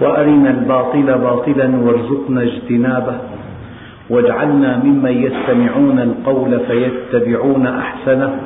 وأرنا 0.00 0.50
الباطل 0.50 1.18
باطلا 1.18 1.76
وارزقنا 1.76 2.42
اجتنابه. 2.42 3.16
واجعلنا 4.10 4.80
ممن 4.84 5.22
يستمعون 5.22 5.98
القول 5.98 6.60
فيتبعون 6.60 7.66
أحسنه. 7.66 8.36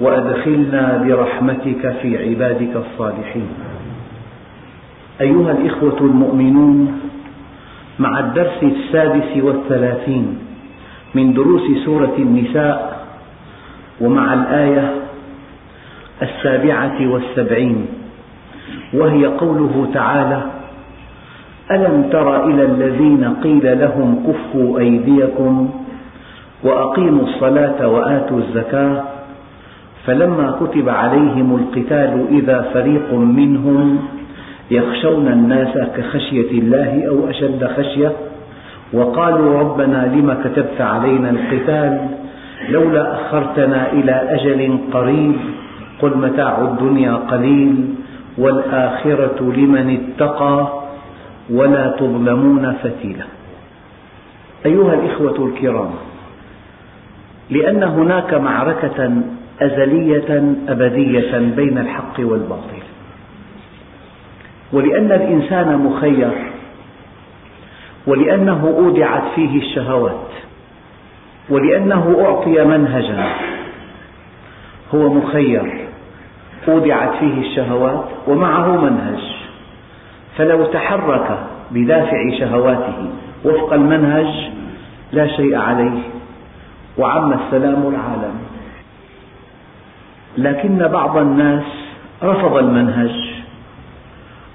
وأدخلنا 0.00 1.02
برحمتك 1.06 1.94
في 2.02 2.28
عبادك 2.28 2.76
الصالحين. 2.76 3.48
أيها 5.20 5.52
الإخوة 5.52 5.98
المؤمنون 6.00 7.00
مع 7.98 8.20
الدرس 8.20 8.62
السادس 8.62 9.42
والثلاثين 9.42 10.38
من 11.14 11.34
دروس 11.34 11.62
سورة 11.84 12.14
النساء 12.18 13.06
ومع 14.00 14.34
الآية 14.34 14.94
السابعة 16.22 17.12
والسبعين 17.12 17.86
وهي 18.94 19.26
قوله 19.26 19.88
تعالى 19.94 20.42
ألم 21.70 22.08
تر 22.12 22.44
إلى 22.46 22.64
الذين 22.64 23.34
قيل 23.42 23.80
لهم 23.80 24.24
كفوا 24.26 24.78
أيديكم 24.78 25.70
وأقيموا 26.64 27.22
الصلاة 27.24 27.88
وآتوا 27.88 28.38
الزكاة 28.38 29.04
فلما 30.06 30.56
كتب 30.60 30.88
عليهم 30.88 31.56
القتال 31.56 32.26
إذا 32.30 32.70
فريق 32.74 33.14
منهم 33.14 33.98
يخشون 34.70 35.28
الناس 35.28 35.78
كخشية 35.96 36.50
الله 36.50 37.08
أو 37.08 37.30
أشد 37.30 37.64
خشية 37.76 38.12
وقالوا 38.92 39.60
ربنا 39.60 40.12
لم 40.14 40.36
كتبت 40.44 40.80
علينا 40.80 41.30
القتال 41.30 42.08
لولا 42.68 43.14
أخرتنا 43.14 43.92
إلى 43.92 44.12
أجل 44.12 44.78
قريب 44.92 45.36
قل 46.02 46.16
متاع 46.16 46.58
الدنيا 46.60 47.14
قليل 47.14 47.84
والآخرة 48.38 49.52
لمن 49.56 49.98
اتقى 50.00 50.77
ولا 51.50 51.88
تظلمون 51.88 52.76
فتيلا. 52.82 53.24
أيها 54.66 54.94
الإخوة 54.94 55.46
الكرام 55.46 55.90
لأن 57.50 57.82
هناك 57.82 58.34
معركة 58.34 59.22
أزلية 59.60 60.54
أبدية 60.68 61.38
بين 61.38 61.78
الحق 61.78 62.14
والباطل. 62.18 62.82
ولأن 64.72 65.12
الإنسان 65.12 65.78
مخير 65.78 66.30
ولأنه 68.06 68.74
أودعت 68.78 69.22
فيه 69.34 69.58
الشهوات 69.58 70.28
ولأنه 71.48 72.16
أعطي 72.20 72.64
منهجا 72.64 73.32
هو 74.94 75.14
مخير 75.14 75.88
أودعت 76.68 77.16
فيه 77.20 77.40
الشهوات 77.40 78.04
ومعه 78.26 78.76
منهج. 78.76 79.37
فلو 80.38 80.64
تحرك 80.64 81.38
بدافع 81.70 82.38
شهواته 82.38 83.10
وفق 83.44 83.72
المنهج 83.72 84.50
لا 85.12 85.26
شيء 85.26 85.56
عليه. 85.56 86.00
وعم 86.98 87.32
السلام 87.32 87.82
العالم. 87.88 88.34
لكن 90.38 90.78
بعض 90.78 91.16
الناس 91.16 91.64
رفض 92.22 92.56
المنهج 92.56 93.30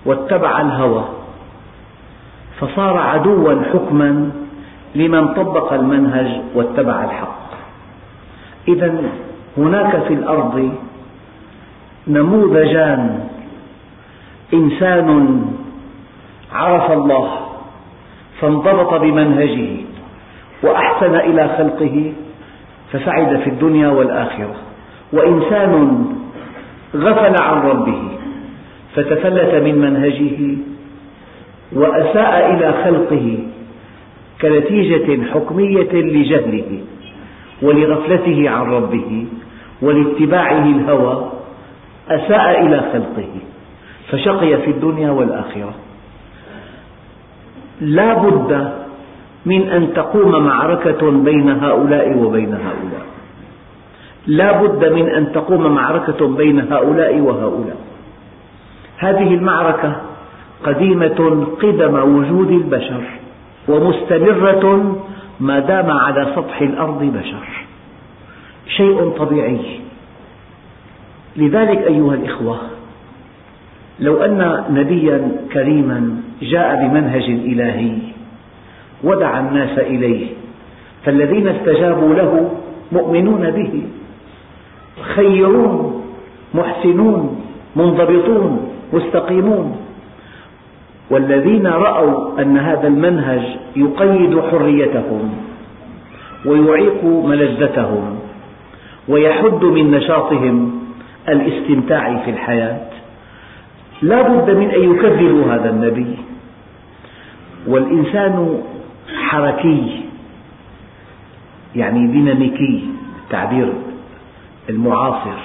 واتبع 0.06 0.62
الهوى. 0.62 1.04
فصار 2.60 2.98
عدوا 2.98 3.62
حكما 3.74 4.30
لمن 4.96 5.34
طبق 5.34 5.74
المنهج 5.74 6.42
واتبع 6.56 7.04
الحق. 7.04 7.44
إذا 8.68 8.96
هناك 9.58 10.04
في 10.08 10.14
الأرض 10.14 10.74
نموذجان. 12.08 13.30
إنسان 14.54 15.42
عرف 16.54 16.92
الله 16.92 17.40
فانضبط 18.40 18.94
بمنهجه 18.94 19.70
وأحسن 20.64 21.16
إلى 21.16 21.50
خلقه 21.58 22.14
فسعد 22.92 23.40
في 23.40 23.50
الدنيا 23.50 23.90
والآخرة. 23.90 24.56
وإنسان 25.14 26.06
غفل 26.96 27.42
عن 27.44 27.62
ربه 27.62 28.02
فتفلت 28.96 29.56
من 29.56 29.76
منهجه 29.76 30.58
وأساء 31.74 32.54
إلى 32.54 32.74
خلقه 32.84 33.38
كنتيجة 34.42 35.32
حكمية 35.34 35.92
لجهله 35.94 36.82
ولغفلته 37.62 38.50
عن 38.50 38.66
ربه 38.72 39.26
ولاتباعه 39.82 40.66
الهوى 40.66 41.32
أساء 42.10 42.66
إلى 42.66 42.82
خلقه 42.94 43.30
فشقي 44.12 44.58
في 44.58 44.72
الدنيا 44.72 45.12
والآخرة. 45.12 45.74
لا 47.82 48.14
بد 48.14 48.72
من 49.46 49.70
أن 49.70 49.94
تقوم 49.94 50.44
معركة 50.44 51.12
بين 51.12 51.50
هؤلاء 51.50 52.18
وبين 52.18 52.54
هؤلاء. 52.54 53.06
لا 54.28 54.62
بد 54.62 54.94
من 54.94 55.10
أن 55.10 55.32
تقوم 55.32 55.76
معركة 55.76 56.28
بين 56.28 56.74
هؤلاء 56.74 57.20
وهؤلاء. 57.20 57.78
هذه 58.98 59.34
المعركة 59.34 59.96
قديمة 60.64 61.48
قدم 61.62 62.16
وجود 62.16 62.52
البشر 62.52 63.04
ومستمرة 63.68 64.96
ما 65.40 65.60
دام 65.60 65.92
على 65.92 66.32
سطح 66.36 66.62
الأرض 66.62 67.04
بشر. 67.04 67.66
شيء 68.68 69.10
طبيعي. 69.10 69.80
لذلك 71.36 71.78
أيها 71.78 72.14
الإخوة 72.14 72.58
لو 74.00 74.24
أن 74.24 74.64
نبيا 74.70 75.32
كريما 75.54 76.18
جاء 76.42 76.88
بمنهج 76.88 77.24
إلهي 77.24 77.92
ودعا 79.04 79.40
الناس 79.40 79.80
إليه 79.80 80.26
فالذين 81.06 81.48
استجابوا 81.48 82.14
له 82.16 82.52
مؤمنون 82.92 83.52
به 83.52 83.82
خيرون 85.16 86.04
محسنون 86.54 87.42
منضبطون 87.76 88.70
مستقيمون. 88.94 89.78
والذين 91.10 91.68
رأوا 91.68 92.42
أن 92.42 92.58
هذا 92.58 92.88
المنهج 92.88 93.42
يقيد 93.76 94.40
حريتهم 94.52 95.34
ويعيق 96.46 97.04
ملذتهم 97.04 98.20
ويحد 99.08 99.64
من 99.64 99.92
نشاطهم 99.92 100.80
الاستمتاع 101.30 102.18
في 102.26 102.32
الحياة. 102.32 102.93
لا 104.04 104.22
بد 104.22 104.48
من 104.52 104.70
أن 104.70 104.84
يكذبوا 104.92 105.44
هذا 105.54 105.70
النبي. 105.70 106.16
والإنسان 107.68 108.62
حركي 109.16 110.02
يعني 111.76 112.08
ديناميكي 112.08 112.90
التعبير 113.24 113.74
المعاصر 114.70 115.38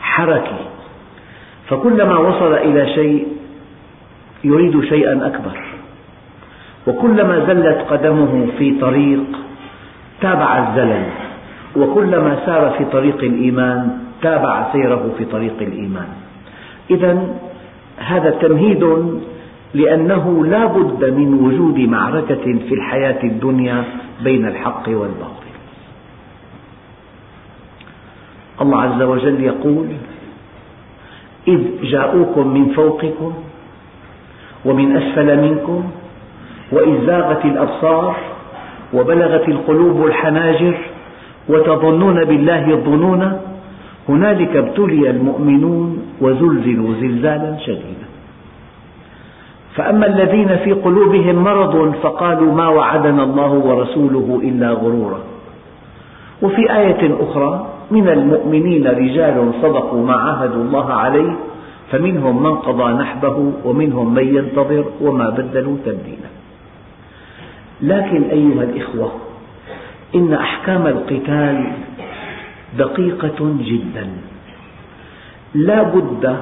حركي. 0.00 0.62
فكلما 1.68 2.18
وصل 2.18 2.52
إلى 2.54 2.94
شيء 2.94 3.26
يريد 4.44 4.84
شيئا 4.84 5.26
أكبر. 5.26 5.56
وكلما 6.86 7.44
زلت 7.48 7.78
قدمه 7.90 8.46
في 8.58 8.78
طريق 8.80 9.24
تابع 10.20 10.50
الزلل. 10.58 11.04
وكلما 11.76 12.32
سار 12.46 12.74
في 12.78 12.84
طريق 12.84 13.18
الإيمان 13.24 13.98
تابع 14.22 14.72
سيره 14.72 15.14
في 15.18 15.24
طريق 15.24 15.56
الإيمان. 15.60 16.08
إذا 16.90 17.12
هذا 18.06 18.30
تمهيد 18.30 18.84
لأنه 19.74 20.44
لا 20.46 20.66
بد 20.66 21.04
من 21.04 21.34
وجود 21.34 21.78
معركة 21.78 22.44
في 22.44 22.74
الحياة 22.74 23.24
الدنيا 23.24 23.84
بين 24.24 24.46
الحق 24.46 24.88
والباطل. 24.88 25.52
الله 28.60 28.82
عز 28.82 29.02
وجل 29.02 29.40
يقول 29.40 29.86
إذ 31.48 31.60
جاءوكم 31.82 32.48
من 32.48 32.68
فوقكم 32.68 33.32
ومن 34.64 34.96
أسفل 34.96 35.42
منكم 35.42 35.90
وإذ 36.72 37.06
زاغت 37.06 37.44
الأبصار 37.44 38.16
وبلغت 38.94 39.48
القلوب 39.48 40.06
الحناجر 40.06 40.74
وتظنون 41.48 42.24
بالله 42.24 42.70
الظنون 42.70 43.51
هنالك 44.08 44.56
ابتلي 44.56 45.10
المؤمنون 45.10 46.02
وزلزلوا 46.20 46.94
زلزالا 47.00 47.56
شديدا. 47.58 48.06
فأما 49.74 50.06
الذين 50.06 50.56
في 50.56 50.72
قلوبهم 50.72 51.36
مرض 51.44 51.94
فقالوا 52.02 52.54
ما 52.54 52.68
وعدنا 52.68 53.22
الله 53.22 53.52
ورسوله 53.52 54.40
إلا 54.44 54.70
غرورا. 54.70 55.20
وفي 56.42 56.76
آية 56.76 57.16
أخرى 57.20 57.66
من 57.90 58.08
المؤمنين 58.08 58.86
رجال 58.86 59.52
صدقوا 59.62 60.06
ما 60.06 60.14
عاهدوا 60.14 60.62
الله 60.64 60.92
عليه 60.92 61.32
فمنهم 61.90 62.42
من 62.42 62.54
قضى 62.54 62.92
نحبه 62.92 63.52
ومنهم 63.64 64.14
من 64.14 64.36
ينتظر 64.36 64.84
وما 65.00 65.30
بدلوا 65.30 65.76
تبديلا. 65.86 66.30
لكن 67.82 68.22
أيها 68.22 68.62
الإخوة 68.62 69.12
إن 70.14 70.34
أحكام 70.34 70.86
القتال 70.86 71.66
دقيقة 72.78 73.38
جدا. 73.40 74.06
لا 75.54 75.82
بد 75.82 76.36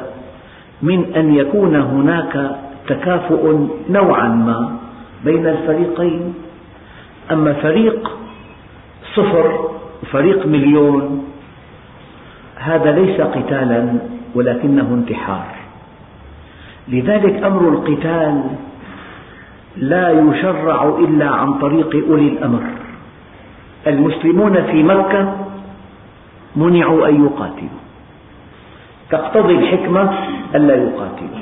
من 0.82 1.14
أن 1.16 1.34
يكون 1.34 1.76
هناك 1.76 2.56
تكافؤ 2.86 3.68
نوعا 3.90 4.28
ما 4.28 4.76
بين 5.24 5.46
الفريقين. 5.46 6.34
أما 7.30 7.52
فريق 7.52 8.10
صفر 9.14 9.70
وفريق 10.02 10.46
مليون 10.46 11.24
هذا 12.56 12.92
ليس 12.92 13.20
قتالا 13.20 13.98
ولكنه 14.34 14.88
انتحار. 14.94 15.54
لذلك 16.88 17.44
أمر 17.44 17.68
القتال 17.68 18.42
لا 19.76 20.10
يشرع 20.10 20.98
إلا 20.98 21.28
عن 21.30 21.58
طريق 21.58 22.04
أولي 22.08 22.28
الأمر. 22.28 22.62
المسلمون 23.86 24.62
في 24.62 24.82
مكة 24.82 25.49
منعوا 26.56 27.08
أن 27.08 27.24
يقاتلوا. 27.24 27.80
تقتضي 29.10 29.54
الحكمة 29.54 30.12
ألا 30.54 30.74
يقاتلوا. 30.74 31.40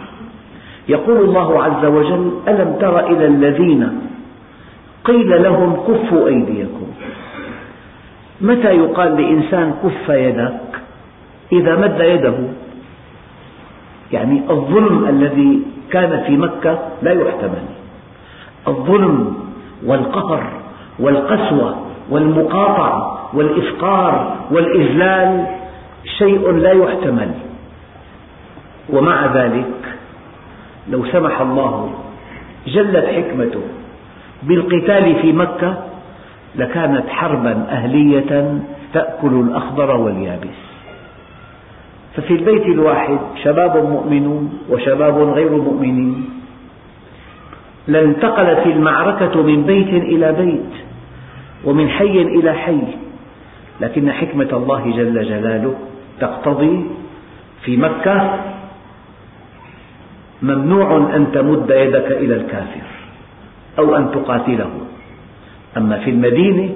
يقول 0.88 1.16
الله 1.20 1.62
عز 1.62 1.84
وجل 1.84 2.32
ألم 2.48 2.76
تر 2.80 3.06
إلى 3.06 3.26
الذين 3.26 4.00
قيل 5.04 5.42
لهم 5.42 5.76
كفوا 5.88 6.28
أيديكم؟ 6.28 6.86
متى 8.40 8.68
يقال 8.68 9.16
لإنسان 9.16 9.74
كف 9.82 10.08
يدك؟ 10.08 10.80
إذا 11.52 11.76
مد 11.76 12.00
يده. 12.00 12.38
يعني 14.12 14.42
الظلم 14.50 15.08
الذي 15.08 15.62
كان 15.90 16.22
في 16.26 16.36
مكة 16.36 16.78
لا 17.02 17.12
يحتمل. 17.12 17.64
الظلم 18.68 19.34
والقهر 19.86 20.52
والقسوة 20.98 21.76
والمقاطعة 22.10 23.17
والإفقار 23.34 24.36
والإذلال 24.50 25.46
شيء 26.18 26.50
لا 26.50 26.72
يحتمل. 26.72 27.30
ومع 28.90 29.34
ذلك 29.34 29.74
لو 30.90 31.04
سمح 31.04 31.40
الله 31.40 31.90
جلت 32.66 33.06
حكمته 33.06 33.62
بالقتال 34.42 35.16
في 35.22 35.32
مكة 35.32 35.78
لكانت 36.56 37.08
حربا 37.08 37.66
أهلية 37.70 38.60
تأكل 38.92 39.34
الأخضر 39.48 39.96
واليابس. 39.96 40.58
ففي 42.16 42.34
البيت 42.34 42.66
الواحد 42.66 43.18
شباب 43.44 43.76
مؤمنون 43.76 44.58
وشباب 44.70 45.18
غير 45.18 45.50
مؤمنين. 45.50 46.30
لانتقلت 47.88 48.66
المعركة 48.66 49.42
من 49.42 49.62
بيت 49.62 49.88
إلى 49.88 50.32
بيت 50.32 50.72
ومن 51.64 51.88
حي 51.88 52.22
إلى 52.22 52.52
حي. 52.52 52.80
لكن 53.80 54.12
حكمة 54.12 54.48
الله 54.52 54.82
جل 54.96 55.24
جلاله 55.24 55.74
تقتضي 56.20 56.84
في 57.64 57.76
مكة 57.76 58.16
ممنوع 60.42 60.96
أن 61.16 61.26
تمد 61.32 61.70
يدك 61.70 62.12
إلى 62.12 62.34
الكافر 62.34 62.86
أو 63.78 63.96
أن 63.96 64.10
تقاتله. 64.10 64.70
أما 65.76 65.98
في 65.98 66.10
المدينة 66.10 66.70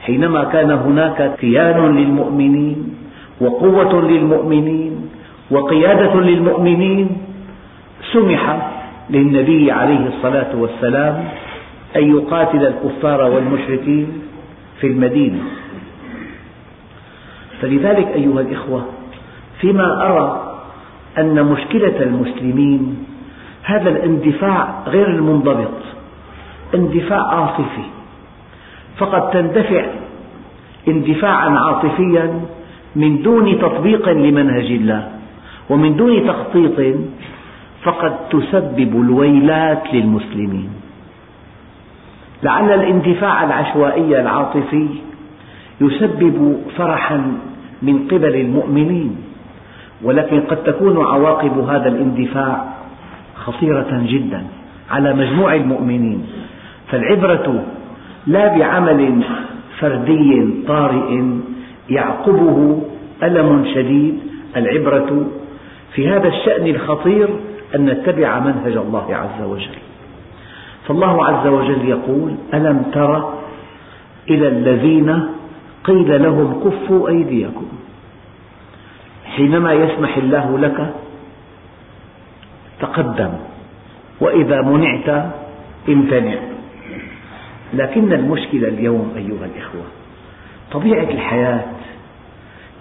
حينما 0.00 0.44
كان 0.44 0.70
هناك 0.70 1.36
كيان 1.40 1.96
للمؤمنين 1.96 2.94
وقوة 3.40 4.02
للمؤمنين 4.02 5.08
وقيادة 5.50 6.20
للمؤمنين 6.20 7.08
سمح 8.12 8.42
للنبي 9.10 9.70
عليه 9.70 10.06
الصلاة 10.06 10.56
والسلام 10.56 11.24
أن 11.96 12.16
يقاتل 12.16 12.66
الكفار 12.66 13.20
والمشركين 13.30 14.06
في 14.80 14.86
المدينة. 14.86 15.40
فلذلك 17.60 18.06
أيها 18.06 18.40
الإخوة 18.40 18.86
فيما 19.60 20.06
أرى 20.06 20.56
أن 21.18 21.46
مشكلة 21.46 22.02
المسلمين 22.02 23.06
هذا 23.62 23.90
الاندفاع 23.90 24.82
غير 24.86 25.08
المنضبط 25.08 25.74
اندفاع 26.74 27.34
عاطفي 27.34 27.86
فقد 28.96 29.30
تندفع 29.30 29.86
اندفاعا 30.88 31.50
عاطفيا 31.58 32.40
من 32.96 33.22
دون 33.22 33.58
تطبيق 33.58 34.08
لمنهج 34.08 34.64
الله 34.64 35.08
ومن 35.70 35.96
دون 35.96 36.26
تخطيط 36.26 36.96
فقد 37.82 38.28
تسبب 38.28 39.00
الويلات 39.02 39.94
للمسلمين. 39.94 40.70
لعل 42.42 42.72
الاندفاع 42.72 43.44
العشوائي 43.44 44.20
العاطفي 44.20 44.88
يسبب 45.80 46.56
فرحا 46.76 47.32
من 47.82 48.08
قبل 48.08 48.34
المؤمنين 48.34 49.16
ولكن 50.02 50.40
قد 50.40 50.56
تكون 50.56 51.06
عواقب 51.06 51.58
هذا 51.58 51.88
الاندفاع 51.88 52.64
خطيرة 53.34 54.02
جدا 54.06 54.42
على 54.90 55.14
مجموع 55.14 55.54
المؤمنين. 55.54 56.26
فالعبرة 56.88 57.64
لا 58.26 58.56
بعمل 58.58 59.22
فردي 59.78 60.46
طارئ 60.68 61.22
يعقبه 61.90 62.82
ألم 63.22 63.64
شديد. 63.74 64.18
العبرة 64.56 65.26
في 65.94 66.08
هذا 66.08 66.28
الشأن 66.28 66.66
الخطير 66.66 67.28
أن 67.74 67.86
نتبع 67.86 68.38
منهج 68.38 68.76
الله 68.76 69.16
عز 69.16 69.42
وجل. 69.44 69.78
فالله 70.88 71.24
عز 71.26 71.46
وجل 71.46 71.88
يقول 71.88 72.34
ألم 72.54 72.82
تر 72.92 73.32
إلى 74.30 74.48
الذين 74.48 75.28
قيل 75.86 76.22
لهم 76.22 76.60
كفوا 76.64 77.08
أيديكم. 77.08 77.66
حينما 79.24 79.72
يسمح 79.72 80.16
الله 80.16 80.58
لك 80.58 80.94
تقدم. 82.80 83.32
وإذا 84.20 84.62
منعت 84.62 85.26
امتنع. 85.88 86.34
لكن 87.74 88.12
المشكلة 88.12 88.68
اليوم 88.68 89.12
أيها 89.16 89.46
الإخوة 89.54 89.84
طبيعة 90.72 91.10
الحياة 91.10 91.64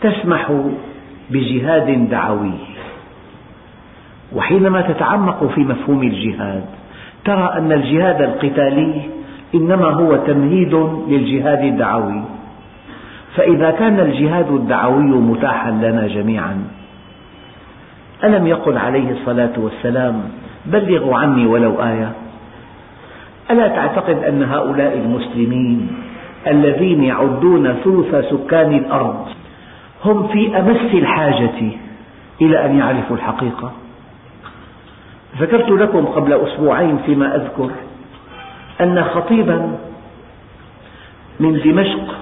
تسمح 0.01 0.51
بجهاد 1.29 2.09
دعوي. 2.09 2.53
وحينما 4.33 4.81
تتعمق 4.81 5.47
في 5.55 5.61
مفهوم 5.61 6.03
الجهاد 6.03 6.65
ترى 7.25 7.53
أن 7.57 7.71
الجهاد 7.71 8.21
القتالي 8.21 9.01
إنما 9.55 9.85
هو 9.85 10.15
تمهيد 10.15 10.73
للجهاد 11.07 11.63
الدعوي. 11.63 12.21
فإذا 13.35 13.71
كان 13.71 13.99
الجهاد 13.99 14.51
الدعوي 14.51 15.03
متاحا 15.03 15.71
لنا 15.71 16.07
جميعا 16.07 16.67
ألم 18.23 18.47
يقل 18.47 18.77
عليه 18.77 19.11
الصلاة 19.11 19.53
والسلام 19.57 20.21
بلغوا 20.65 21.17
عني 21.17 21.45
ولو 21.45 21.83
آية 21.83 22.11
ألا 23.51 23.67
تعتقد 23.67 24.23
أن 24.23 24.43
هؤلاء 24.43 24.97
المسلمين 24.97 25.87
الذين 26.47 27.03
يعدون 27.03 27.73
ثلث 27.73 28.25
سكان 28.29 28.73
الأرض 28.73 29.25
هم 30.05 30.27
في 30.27 30.59
أمس 30.59 30.93
الحاجة 30.93 31.71
إلى 32.41 32.65
أن 32.65 32.77
يعرفوا 32.77 33.15
الحقيقة؟ 33.15 33.71
ذكرت 35.39 35.69
لكم 35.69 36.05
قبل 36.05 36.33
أسبوعين 36.33 36.97
فيما 37.05 37.35
أذكر 37.35 37.69
أن 38.81 39.03
خطيبا 39.03 39.77
من 41.39 41.61
دمشق 41.65 42.14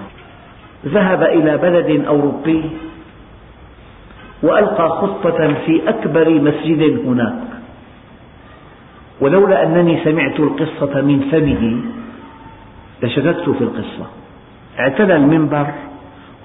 ذهب 0.88 1.24
إلى 1.24 1.58
بلد 1.58 2.06
أوروبي 2.06 2.64
وألقى 4.44 4.90
خطة 4.90 5.54
في 5.66 5.90
أكبر 5.90 6.30
مسجد 6.30 7.02
هناك. 7.06 7.44
ولولا 9.22 9.64
أنني 9.64 10.04
سمعت 10.04 10.40
القصة 10.40 11.02
من 11.02 11.20
فمه 11.32 11.82
لشككت 13.04 13.50
في 13.50 13.62
القصة. 13.62 14.06
اعتلى 14.80 15.16
المنبر 15.16 15.68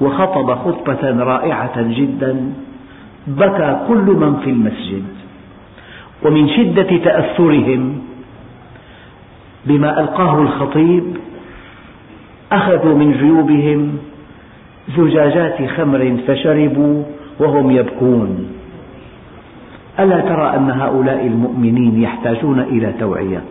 وخطب 0.00 0.54
خطبة 0.54 1.24
رائعة 1.24 1.82
جدا. 1.82 2.52
بكى 3.26 3.80
كل 3.88 4.06
من 4.22 4.36
في 4.44 4.50
المسجد. 4.50 5.04
ومن 6.22 6.48
شدة 6.48 6.96
تأثرهم 6.96 8.02
بما 9.64 10.00
ألقاه 10.00 10.42
الخطيب 10.42 11.16
أخذوا 12.52 12.94
من 12.94 13.12
جيوبهم 13.12 13.98
زجاجات 14.96 15.70
خمر 15.76 16.16
فشربوا 16.26 17.02
وهم 17.40 17.70
يبكون. 17.70 18.48
ألا 20.00 20.20
ترى 20.20 20.56
أن 20.56 20.70
هؤلاء 20.70 21.26
المؤمنين 21.26 22.02
يحتاجون 22.02 22.60
إلى 22.60 22.92
توعية 23.00 23.42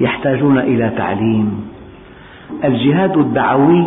يحتاجون 0.00 0.58
إلى 0.58 0.92
تعليم؟ 0.96 1.66
الجهاد 2.64 3.16
الدعوي 3.16 3.84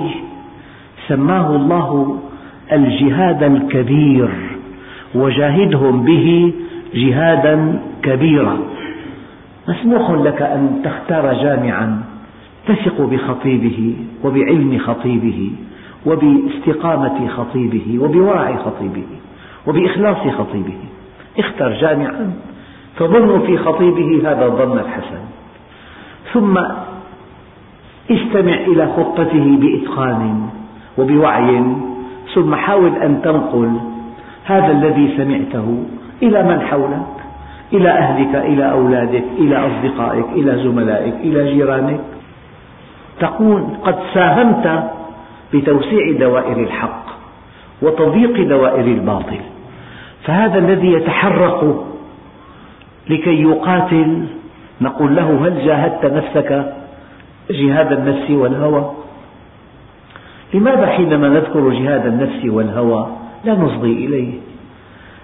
سماه 1.07 1.55
الله 1.55 2.19
الجهاد 2.71 3.43
الكبير 3.43 4.29
وجاهدهم 5.15 6.03
به 6.03 6.53
جهادا 6.93 7.79
كبيرا. 8.03 8.57
مسموح 9.69 10.11
لك 10.11 10.41
أن 10.41 10.81
تختار 10.83 11.33
جامعا 11.43 12.03
تثق 12.67 13.01
بخطيبه 13.01 13.93
وبعلم 14.23 14.77
خطيبه. 14.77 15.51
وباستقامة 16.05 17.27
خطيبه 17.27 17.99
وبورع 18.01 18.55
خطيبه 18.55 19.07
وبإخلاص 19.67 20.17
خطيبه. 20.17 20.77
اختر 21.39 21.69
جامعا 21.73 22.33
تظن 22.99 23.39
في 23.39 23.57
خطيبه 23.57 24.31
هذا 24.31 24.45
الظن 24.45 24.79
الحسن. 24.79 25.19
ثم 26.33 26.57
استمع 28.11 28.53
إلى 28.53 28.87
خطته 28.97 29.57
بإتقان 29.61 30.49
وبوعي. 30.97 31.63
ثم 32.35 32.55
حاول 32.55 32.95
أن 32.95 33.21
تنقل 33.21 33.71
هذا 34.45 34.71
الذي 34.71 35.17
سمعته 35.17 35.83
إلى 36.23 36.43
من 36.43 36.61
حولك؟ 36.61 37.07
إلى 37.73 37.89
أهلك 37.89 38.35
إلى 38.35 38.71
أولادك 38.71 39.23
إلى 39.37 39.67
أصدقائك 39.67 40.25
إلى 40.35 40.63
زملائك 40.63 41.13
إلى 41.13 41.53
جيرانك. 41.53 41.99
تكون 43.19 43.77
قد 43.83 43.95
ساهمت 44.13 44.96
بتوسيع 45.53 46.11
دوائر 46.19 46.59
الحق 46.59 47.05
وتضييق 47.81 48.47
دوائر 48.47 48.85
الباطل. 48.85 49.39
فهذا 50.23 50.59
الذي 50.59 50.91
يتحرق 50.91 51.85
لكي 53.09 53.41
يقاتل 53.41 54.25
نقول 54.81 55.15
له 55.15 55.47
هل 55.47 55.65
جاهدت 55.65 56.05
نفسك 56.05 56.73
جهاد 57.51 57.91
النفس 57.91 58.31
والهوى؟ 58.31 58.91
لماذا 60.53 60.87
حينما 60.87 61.29
نذكر 61.29 61.69
جهاد 61.69 62.05
النفس 62.05 62.45
والهوى 62.45 63.07
لا 63.45 63.53
نصغي 63.53 63.91
إليه؟ 63.91 64.33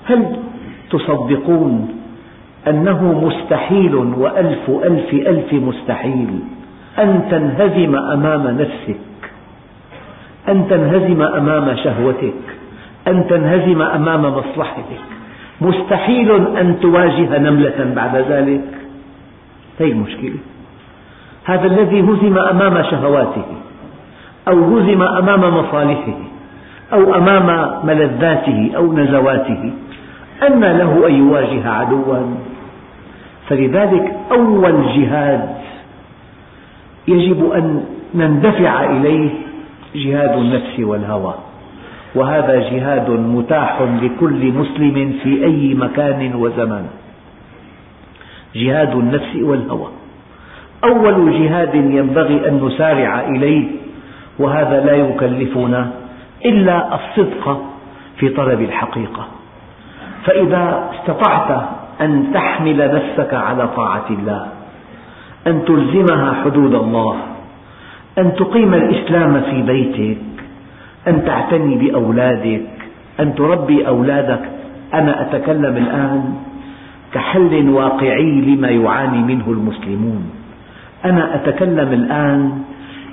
هل 0.06 0.36
تصدقون 0.92 1.96
أنه 2.68 3.22
مستحيل 3.28 3.96
وألف 3.96 4.70
ألف 4.70 5.14
ألف 5.14 5.54
مستحيل 5.54 6.40
أن 7.00 7.28
تنهزم 7.32 7.96
أمام 7.96 8.48
نفسك 8.48 9.03
أن 10.50 10.68
تنهزم 10.70 11.22
أمام 11.22 11.76
شهوتك 11.84 12.34
أن 13.08 13.28
تنهزم 13.28 13.82
أمام 13.82 14.22
مصلحتك. 14.22 15.02
مستحيل 15.62 16.32
أن 16.58 16.80
تواجه 16.82 17.38
نملة 17.38 17.94
بعد 17.96 18.16
ذلك. 18.16 18.62
هذه 19.80 19.92
المشكلة. 19.92 20.40
هذا 21.46 21.68
الذي 21.68 22.02
هزم 22.02 22.38
أمام 22.38 22.84
شهواته 22.84 23.46
أو 24.48 24.78
هزم 24.78 25.02
أمام 25.02 25.58
مصالحه 25.58 26.18
أو 26.94 27.16
أمام 27.16 27.80
ملذاته 27.88 28.72
أو 28.76 28.94
نزواته 28.94 29.72
أن 30.48 30.60
له 30.60 31.08
أن 31.08 31.14
يواجه 31.16 31.70
عدوا. 31.70 32.18
فلذلك 33.50 34.14
أول 34.32 34.84
جهاد 34.96 35.50
يجب 37.08 37.52
أن 37.52 37.86
نندفع 38.16 38.84
إليه 38.86 39.30
جهاد 39.96 40.38
النفس 40.38 40.80
والهوى. 40.80 41.34
وهذا 42.16 42.70
جهاد 42.70 43.10
متاح 43.10 43.82
لكل 43.82 44.52
مسلم 44.52 45.20
في 45.24 45.46
أي 45.46 45.74
مكان 45.74 46.36
وزمان. 46.36 46.86
جهاد 48.56 48.96
النفس 48.96 49.36
والهوى. 49.36 49.90
أول 50.84 51.44
جهاد 51.44 51.76
ينبغي 51.76 52.48
أن 52.48 52.66
نسارع 52.66 53.20
إليه 53.20 53.68
وهذا 54.40 54.86
لا 54.86 54.94
يكلفنا 54.94 55.92
إلا 56.46 56.96
الصدق 56.96 57.62
في 58.18 58.30
طلب 58.30 58.62
الحقيقة. 58.62 59.28
فإذا 60.26 60.90
استطعت 60.94 61.64
أن 62.02 62.32
تحمل 62.34 62.78
نفسك 62.78 63.34
على 63.34 63.68
طاعة 63.68 64.06
الله 64.10 64.48
أن 65.48 65.66
تلزمها 65.66 66.44
حدود 66.44 66.74
الله 66.76 67.16
أن 68.18 68.36
تقيم 68.36 68.74
الإسلام 68.74 69.42
في 69.42 69.62
بيتك 69.62 70.18
أن 71.08 71.26
تعتني 71.26 71.76
بأولادك 71.76 72.62
أن 73.20 73.36
تربي 73.36 73.88
أولادك. 73.88 74.42
أنا 74.94 75.22
أتكلم 75.22 75.78
الآن 75.78 76.34
كحل 77.14 77.70
واقعي 77.70 78.42
لما 78.42 78.70
يعاني 78.70 79.18
منه 79.18 79.44
المسلمون. 79.48 80.24
أنا 81.06 81.36
أتكلم 81.36 81.94
الآن 81.94 82.62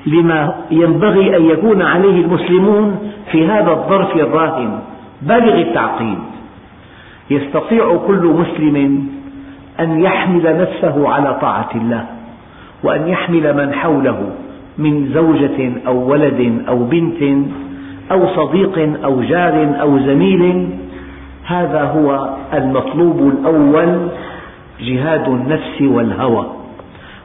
لما 0.07 0.54
ينبغي 0.71 1.37
أن 1.37 1.45
يكون 1.45 1.83
عليه 1.83 2.25
المسلمون 2.25 3.12
في 3.33 3.47
هذا 3.47 3.71
الظرف 3.71 4.16
الراهن. 4.16 4.80
بالغ 5.23 5.54
التعقيد. 5.54 6.19
يستطيع 7.30 7.97
كل 8.07 8.26
مسلم 8.26 9.09
أن 9.80 10.00
يحمل 10.00 10.61
نفسه 10.61 11.09
على 11.09 11.38
طاعة 11.40 11.71
الله 11.75 12.07
وأن 12.83 13.09
يحمل 13.09 13.57
من 13.57 13.75
حوله. 13.75 14.33
من 14.80 15.10
زوجة 15.14 15.72
أو 15.87 16.10
ولد 16.10 16.62
أو 16.68 16.78
بنت 16.84 17.22
أو 18.12 18.26
صديق 18.37 19.04
أو 19.04 19.22
جار 19.22 19.76
أو 19.80 19.99
زميل 19.99 20.68
هذا 21.46 21.82
هو 21.82 22.28
المطلوب 22.54 23.18
الأول 23.28 24.08
جهاد 24.80 25.28
النفس 25.28 25.82
والهوى. 25.82 26.46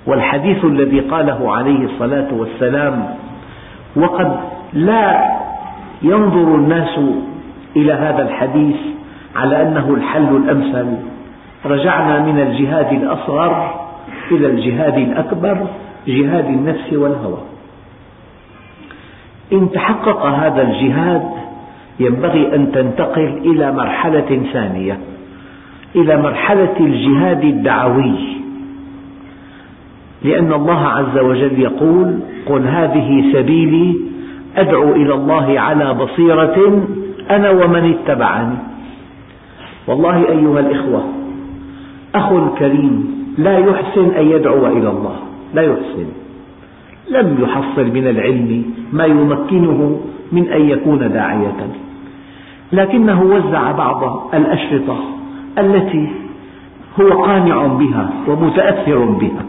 والحديث 0.08 0.66
الذي 0.66 1.00
قاله 1.00 1.52
عليه 1.52 1.86
الصلاة 1.86 2.28
والسلام 2.34 3.06
وقد 3.96 4.40
لا 4.74 5.26
ينظر 6.02 6.56
الناس 6.56 7.00
إلى 7.76 7.94
هذا 7.94 8.22
الحديث 8.22 8.76
على 9.36 9.62
أنه 9.62 9.94
الحل 9.94 10.36
الأمثل. 10.36 10.88
رجعنا 11.66 12.20
من 12.20 12.40
الجهاد 12.40 12.94
الأصغر 12.94 13.74
إلى 14.32 14.48
الجهاد 14.48 14.98
الأكبر 14.98 15.68
جهاد 16.08 16.46
النفس 16.46 16.94
والهوى. 16.94 17.42
إن 19.54 19.72
تحقق 19.72 20.26
هذا 20.26 20.62
الجهاد 20.62 21.30
ينبغي 22.00 22.56
أن 22.56 22.72
تنتقل 22.72 23.42
إلى 23.46 23.72
مرحلة 23.72 24.42
ثانية 24.54 25.00
إلى 25.96 26.22
مرحلة 26.22 26.76
الجهاد 26.80 27.44
الدعوي. 27.44 28.16
لأن 30.24 30.54
الله 30.54 30.88
عز 30.88 31.18
وجل 31.18 31.60
يقول 31.60 32.20
قل 32.46 32.68
هذه 32.68 33.34
سبيلي 33.34 33.96
أدعو 34.58 34.92
إلى 34.92 35.14
الله 35.14 35.60
على 35.60 35.94
بصيرة 35.94 36.88
أنا 37.32 37.50
ومن 37.50 37.94
اتبعني. 37.94 38.58
والله 39.88 40.30
أيها 40.30 40.60
الإخوة 40.60 41.04
أخ 42.16 42.30
كريم 42.60 43.16
لا 43.38 43.58
يحسن 43.58 44.12
أن 44.18 44.30
يدعو 44.30 44.68
إلى 44.68 44.90
الله. 44.90 45.25
لا 45.56 45.62
يحسن. 45.62 46.06
لم 47.10 47.38
يحصل 47.42 47.86
من 47.86 48.08
العلم 48.08 48.66
ما 48.94 49.06
يمكنه 49.06 50.00
من 50.32 50.48
أن 50.48 50.70
يكون 50.70 51.00
داعية. 51.00 51.58
لكنه 52.72 53.22
وزع 53.22 53.72
بعض 53.72 54.30
الأشرطة 54.34 55.00
التي 55.58 56.08
هو 57.02 57.24
قانع 57.24 57.68
بها 57.68 58.10
ومتأثر 58.28 59.06
بها. 59.06 59.46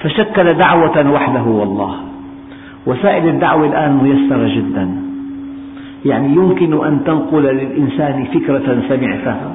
فشكل 0.00 0.54
دعوة 0.54 1.12
وحده 1.12 1.42
والله. 1.42 1.94
وسائل 2.86 3.28
الدعوة 3.28 3.66
الآن 3.66 3.96
ميسرة 4.02 4.48
جدا. 4.56 5.02
يعني 6.04 6.36
يمكن 6.36 6.84
أن 6.84 7.04
تنقل 7.04 7.42
للإنسان 7.42 8.24
فكرة 8.34 8.82
سمعتها 8.88 9.50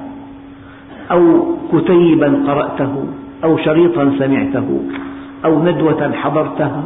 أو 1.12 1.46
كتيبا 1.74 2.44
قرأته 2.48 3.06
أو 3.44 3.58
شريطا 3.58 4.16
سمعته. 4.20 4.80
أو 5.46 5.64
ندوة 5.64 6.12
حضرتها 6.14 6.84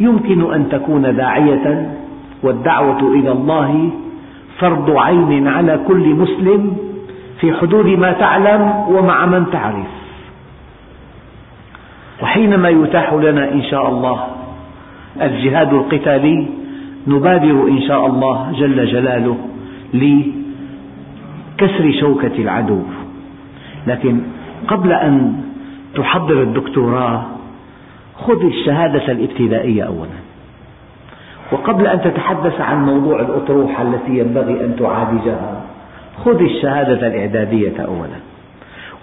يمكن 0.00 0.52
أن 0.54 0.68
تكون 0.68 1.16
داعية 1.16 1.96
والدعوة 2.42 3.00
إلى 3.14 3.32
الله 3.32 3.90
فرض 4.58 4.90
عين 4.90 5.48
على 5.48 5.80
كل 5.88 6.14
مسلم 6.14 6.76
في 7.40 7.52
حدود 7.52 7.86
ما 7.86 8.12
تعلم 8.12 8.72
ومع 8.88 9.26
من 9.26 9.46
تعرف. 9.52 9.86
وحينما 12.22 12.68
يتاح 12.68 13.12
لنا 13.12 13.52
إن 13.52 13.62
شاء 13.62 13.88
الله 13.88 14.26
الجهاد 15.22 15.74
القتالي 15.74 16.46
نبادر 17.06 17.68
إن 17.68 17.82
شاء 17.82 18.06
الله 18.06 18.52
جل 18.58 18.86
جلاله 18.86 19.36
لكسر 19.94 21.92
شوكة 22.00 22.32
العدو. 22.38 22.82
لكن 23.86 24.20
قبل 24.68 24.92
أن 24.92 25.32
تحضر 25.94 26.42
الدكتوراه 26.42 27.33
خذ 28.18 28.44
الشهادة 28.44 29.12
الابتدائية 29.12 29.82
أولا. 29.82 30.24
وقبل 31.52 31.86
أن 31.86 32.00
تتحدث 32.00 32.60
عن 32.60 32.86
موضوع 32.86 33.20
الأطروحة 33.20 33.82
التي 33.82 34.18
ينبغي 34.18 34.64
أن 34.64 34.76
تعالجها 34.78 35.62
خذ 36.24 36.40
الشهادة 36.40 37.06
الإعدادية 37.06 37.80
أولا. 37.80 38.18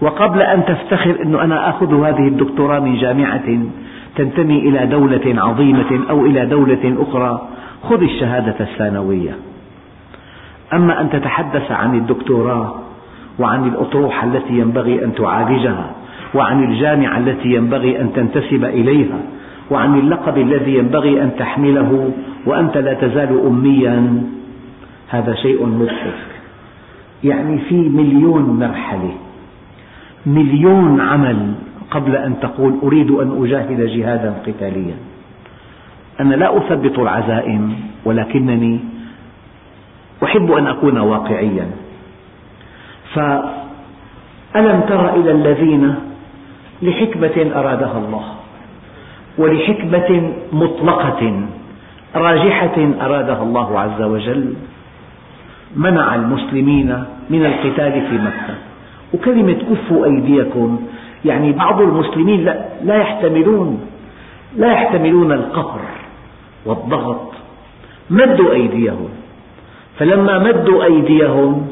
وقبل 0.01 0.41
أن 0.41 0.65
تفتخر 0.65 1.21
أن 1.23 1.35
أنا 1.35 1.69
أخذ 1.69 2.05
هذه 2.05 2.27
الدكتوراه 2.27 2.79
من 2.79 2.97
جامعة 2.97 3.59
تنتمي 4.15 4.59
إلى 4.59 4.85
دولة 4.85 5.41
عظيمة 5.41 6.09
أو 6.09 6.25
إلى 6.25 6.45
دولة 6.45 6.95
أخرى 6.99 7.47
خذ 7.89 8.01
الشهادة 8.01 8.55
الثانوية. 8.59 9.31
أما 10.73 11.01
أن 11.01 11.09
تتحدث 11.09 11.71
عن 11.71 11.95
الدكتوراه 11.95 12.75
وعن 13.39 13.67
الأطروحة 13.67 14.27
التي 14.27 14.53
ينبغي 14.53 15.05
أن 15.05 15.15
تعالجها 15.15 15.91
وعن 16.35 16.63
الجامعة 16.63 17.17
التي 17.17 17.49
ينبغي 17.53 18.01
أن 18.01 18.13
تنتسب 18.13 18.65
إليها 18.65 19.19
وعن 19.71 19.99
اللقب 19.99 20.37
الذي 20.37 20.75
ينبغي 20.75 21.21
أن 21.21 21.31
تحمله 21.39 22.11
وأنت 22.45 22.77
لا 22.77 22.93
تزال 22.93 23.45
أميا. 23.47 24.23
هذا 25.09 25.35
شيء 25.35 25.65
مضحك. 25.65 26.13
يعني 27.23 27.59
في 27.59 27.75
مليون 27.75 28.59
مرحلة 28.59 29.11
مليون 30.25 31.01
عمل 31.01 31.53
قبل 31.91 32.15
أن 32.15 32.39
تقول 32.39 32.73
أريد 32.83 33.11
أن 33.11 33.43
أجاهد 33.43 33.81
جهادا 33.81 34.33
قتاليا. 34.47 34.95
أنا 36.19 36.35
لا 36.35 36.57
أثبط 36.57 36.99
العزائم 36.99 37.75
ولكنني 38.05 38.79
أحب 40.23 40.51
أن 40.51 40.67
أكون 40.67 40.97
واقعيا. 40.97 41.67
فألم 43.13 44.81
تر 44.87 45.15
إلى 45.15 45.31
الذين 45.31 45.95
لحكمة 46.81 47.51
أرادها 47.55 47.97
الله 47.97 48.23
ولحكمة 49.37 50.31
مطلقة 50.53 51.41
راجحة 52.15 52.77
أرادها 53.01 53.43
الله 53.43 53.79
عز 53.79 54.01
وجل 54.01 54.53
منع 55.75 56.15
المسلمين 56.15 57.03
من 57.29 57.45
القتال 57.45 57.91
في 57.91 58.17
مكة. 58.17 58.55
وكلمة 59.13 59.53
كفوا 59.53 60.05
أيديكم 60.05 60.79
يعني 61.25 61.51
بعض 61.51 61.81
المسلمين 61.81 62.43
لا 62.83 62.95
يحتملون 62.95 63.79
لا 64.57 64.71
يحتملون 64.71 65.31
القهر 65.31 65.79
والضغط. 66.65 67.31
مدوا 68.09 68.51
أيديهم. 68.51 69.09
فلما 69.99 70.39
مدوا 70.39 70.83
أيديهم 70.83 71.67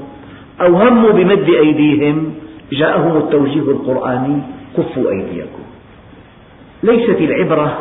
أو 0.61 0.75
هموا 0.75 1.11
بمد 1.11 1.49
أيديهم 1.49 2.33
جاءهم 2.71 3.17
التوجيه 3.17 3.61
القرآني 3.61 4.41
كفوا 4.79 5.11
أيديكم. 5.11 5.63
ليست 6.83 7.21
العبرة 7.21 7.77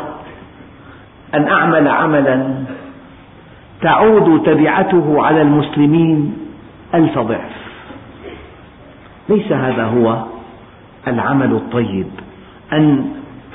أن 1.33 1.47
أعمل 1.47 1.87
عملا 1.87 2.53
تعود 3.81 4.43
تبعته 4.43 5.23
على 5.23 5.41
المسلمين 5.41 6.37
ألف 6.93 7.19
ضعف. 7.19 7.51
ليس 9.29 9.51
هذا 9.51 9.83
هو 9.83 10.23
العمل 11.07 11.51
الطيب. 11.51 12.07
أن 12.73 13.05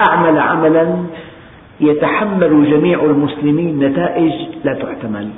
أعمل 0.09 0.39
عملا 0.39 0.97
يتحمل 1.81 2.71
جميع 2.71 3.05
المسلمين 3.05 3.79
نتائج 3.79 4.33
لا 4.65 4.75
تحتمل. 4.75 5.31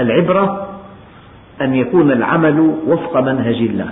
العبرة 0.00 0.68
أن 1.60 1.74
يكون 1.74 2.12
العمل 2.12 2.74
وفق 2.86 3.20
منهج 3.20 3.56
الله. 3.56 3.90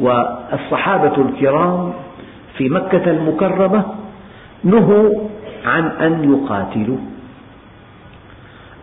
والصحابة 0.00 1.16
الكرام 1.16 1.92
في 2.56 2.68
مكة 2.68 3.10
المكرمة 3.10 3.84
نهوا 4.64 5.10
عن 5.64 5.86
أن 5.86 6.32
يقاتلوا. 6.32 6.98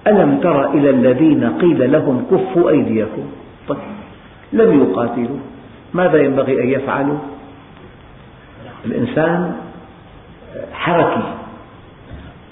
ألم 0.07 0.39
تر 0.39 0.73
إلى 0.73 0.89
الذين 0.89 1.57
قيل 1.61 1.91
لهم 1.91 2.25
كفوا 2.31 2.69
أيديكم؟ 2.69 3.23
طيب 3.67 3.77
لم 4.53 4.81
يقاتلوا. 4.81 5.39
ماذا 5.93 6.17
ينبغي 6.17 6.63
أن 6.63 6.69
يفعلوا؟ 6.69 7.17
الإنسان 8.85 9.55
حركي. 10.73 11.23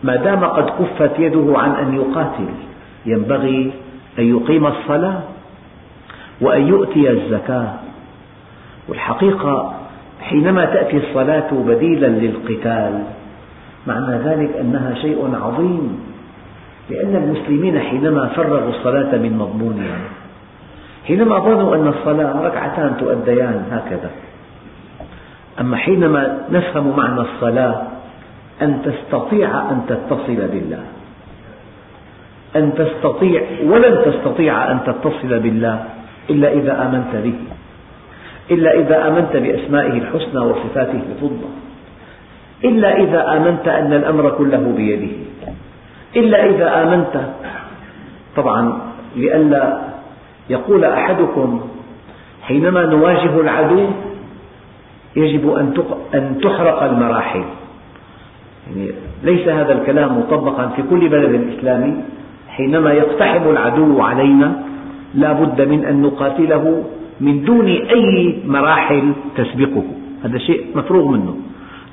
ما 0.03 0.15
دام 0.15 0.45
قد 0.45 0.69
كفت 0.69 1.19
يده 1.19 1.59
عن 1.59 1.71
أن 1.71 1.95
يقاتل 1.95 2.49
ينبغي 3.05 3.71
أن 4.19 4.23
يقيم 4.35 4.67
الصلاة 4.67 5.19
وأن 6.41 6.67
يؤتي 6.67 7.09
الزكاة. 7.09 7.73
والحقيقة 8.87 9.76
حينما 10.29 10.65
تأتي 10.65 10.97
الصلاة 10.97 11.51
بديلا 11.51 12.07
للقتال. 12.07 13.03
معنى 13.87 14.15
ذلك 14.15 14.55
أنها 14.61 14.93
شيء 15.01 15.35
عظيم 15.43 15.99
لأن 16.89 17.15
المسلمين 17.15 17.79
حينما 17.79 18.27
فرغوا 18.27 18.69
الصلاة 18.69 19.15
من 19.17 19.37
مضمونها 19.37 19.99
حينما 21.07 21.39
ظنوا 21.39 21.75
أن 21.75 21.87
الصلاة 21.87 22.41
ركعتان 22.47 22.97
تؤديان 22.99 23.63
هكذا. 23.71 24.11
أما 25.59 25.77
حينما 25.77 26.37
نفهم 26.51 26.97
معنى 26.97 27.21
الصلاة 27.21 27.81
أن 28.61 28.81
تستطيع 28.85 29.71
أن 29.71 29.81
تتصل 29.87 30.35
بالله. 30.35 30.83
أن 32.55 32.73
تستطيع 32.73 33.41
ولن 33.63 33.95
تستطيع 34.05 34.71
أن 34.71 34.79
تتصل 34.85 35.39
بالله 35.39 35.83
إلا 36.29 36.53
إذا 36.53 36.85
آمنت 36.85 37.15
به. 37.23 37.56
إلا 38.51 38.79
إذا 38.79 39.07
آمنت 39.07 39.37
بأسمائه 39.37 39.93
الحسنى 39.97 40.39
وصفاته 40.39 40.99
الفضة 41.11 41.49
إلا 42.65 42.97
إذا 42.97 43.37
آمنت 43.37 43.67
أن 43.67 43.93
الأمر 43.93 44.29
كله 44.29 44.73
بيده. 44.77 45.13
إلا 46.15 46.45
إذا 46.45 46.83
آمنت. 46.83 47.15
طبعا 48.35 48.79
لئلا 49.15 49.79
يقول 50.49 50.85
أحدكم 50.85 51.61
حينما 52.41 52.85
نواجه 52.85 53.41
العدو 53.41 53.85
يجب 55.15 55.43
أن 56.13 56.39
تحرق 56.43 56.83
المراحل. 56.83 57.43
يعني 58.67 58.91
ليس 59.23 59.47
هذا 59.47 59.73
الكلام 59.73 60.19
مطبقا 60.19 60.67
في 60.67 60.81
كل 60.89 61.09
بلد 61.09 61.53
إسلامي. 61.57 61.93
حينما 62.49 62.91
يقتحم 62.93 63.49
العدو 63.49 64.01
علينا 64.01 64.63
لا 65.13 65.33
بد 65.33 65.61
من 65.61 65.85
أن 65.85 66.01
نقاتله 66.01 66.83
من 67.21 67.43
دون 67.43 67.67
أي 67.67 68.37
مراحل 68.45 69.13
تسبقه. 69.37 69.83
هذا 70.23 70.37
شيء 70.37 70.65
مفروغ 70.75 71.07
منه. 71.07 71.35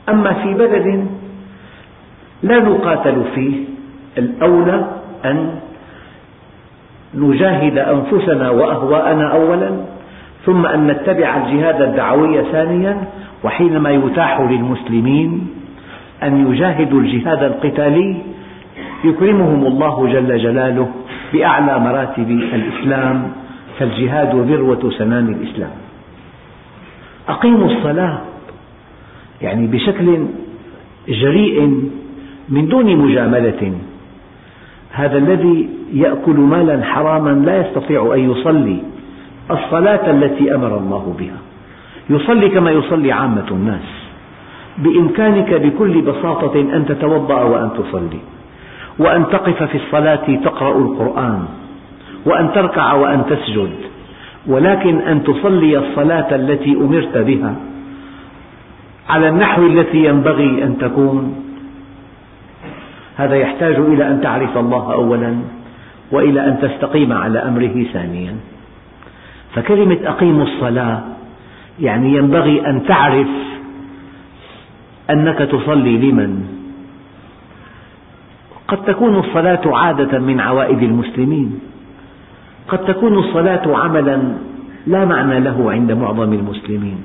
أما 0.09 0.33
في 0.33 0.55
بلد 0.55 1.07
لا 2.43 2.59
نقاتل 2.61 3.25
فيه 3.35 3.55
الأولى 4.19 4.87
أن 5.25 5.51
نجاهد 7.15 7.79
أنفسنا 7.79 8.51
وأهواءنا 8.51 9.33
أولا 9.33 9.71
ثم 10.47 10.67
أن 10.67 10.87
نتبع 10.87 11.37
الجهاد 11.37 11.83
الدعوي 11.83 12.43
ثانيا 12.53 12.97
وحينما 13.45 13.91
يتاح 13.91 14.41
للمسلمين 14.41 15.49
أن 16.23 16.53
يجاهدوا 16.53 17.01
الجهاد 17.01 17.43
القتالي 17.43 18.17
يكرمهم 19.05 19.67
الله 19.67 20.07
جل 20.13 20.39
جلاله 20.39 20.89
بأعلى 21.33 21.79
مراتب 21.79 22.31
الإسلام 22.31 23.33
فالجهاد 23.79 24.35
ذروة 24.35 24.93
سنام 24.99 25.29
الإسلام. 25.29 25.71
أقيموا 27.29 27.71
الصلاة 27.71 28.19
يعني 29.43 29.67
بشكل 29.67 30.27
جريء 31.09 31.61
من 32.49 32.69
دون 32.69 32.97
مجاملة. 32.97 33.73
هذا 34.91 35.19
الذي 35.19 35.69
يأكل 35.93 36.37
مالا 36.37 36.85
حراما 36.85 37.31
لا 37.31 37.61
يستطيع 37.61 38.15
أن 38.15 38.31
يصلي. 38.31 38.79
الصلاة 39.51 40.11
التي 40.11 40.55
أمر 40.55 40.79
الله 40.79 41.17
بها. 41.19 41.39
يصلي 42.11 42.49
كما 42.49 42.71
يصلي 42.71 43.13
عامة 43.13 43.47
الناس. 43.51 43.89
بإمكانك 44.79 45.55
بكل 45.55 46.01
بساطة 46.01 46.61
أن 46.61 46.87
تتوضأ 46.89 47.43
وأن 47.43 47.71
تصلي. 47.79 48.21
وأن 48.99 49.27
تقف 49.27 49.63
في 49.63 49.75
الصلاة 49.75 50.37
تقرأ 50.45 50.79
القرآن. 50.79 51.45
وأن 52.27 52.53
تركع 52.53 52.93
وأن 52.93 53.23
تسجد 53.27 53.71
ولكن 54.47 54.99
أن 54.99 55.25
تصلي 55.25 55.79
الصلاة 55.79 56.35
التي 56.35 56.73
أمرت 56.73 57.19
بها 57.19 57.55
على 59.09 59.29
النحو 59.29 59.67
التي 59.67 60.05
ينبغي 60.05 60.65
أن 60.65 60.79
تكون. 60.79 61.45
هذا 63.17 63.37
يحتاج 63.37 63.75
إلى 63.75 64.09
أن 64.09 64.21
تعرف 64.21 64.59
الله 64.59 64.93
أولا 64.93 65.37
وإلى 66.13 66.47
أن 66.47 66.59
تستقيم 66.63 67.13
على 67.13 67.39
أمره 67.39 67.87
ثانيا. 67.93 68.37
فكلمة 69.55 69.99
أقيموا 70.05 70.45
الصلاة 70.45 71.03
يعني 71.81 72.17
ينبغي 72.17 72.67
أن 72.67 72.87
تعرف 72.87 73.29
أنك 75.11 75.39
تصلي 75.39 75.99
لمن. 75.99 76.45
قد 78.69 78.85
تكون 78.85 79.17
الصلاة 79.19 79.77
عادة 79.77 80.19
من 80.19 80.41
عوائد 80.41 80.83
المسلمين. 80.83 81.61
قد 82.69 82.85
تكون 82.85 83.19
الصلاة 83.19 83.77
عملا 83.77 84.23
لا 84.87 85.05
معنى 85.05 85.41
له 85.41 85.71
عند 85.73 85.93
معظم 85.93 86.33
المسلمين. 86.33 87.03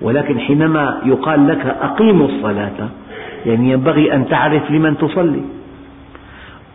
ولكن 0.00 0.38
حينما 0.38 1.00
يقال 1.04 1.48
لك 1.48 1.76
أقيموا 1.82 2.28
الصلاة 2.28 2.88
يعني 3.46 3.70
ينبغي 3.70 4.14
أن 4.14 4.28
تعرف 4.28 4.70
لمن 4.70 4.98
تصلي. 4.98 5.42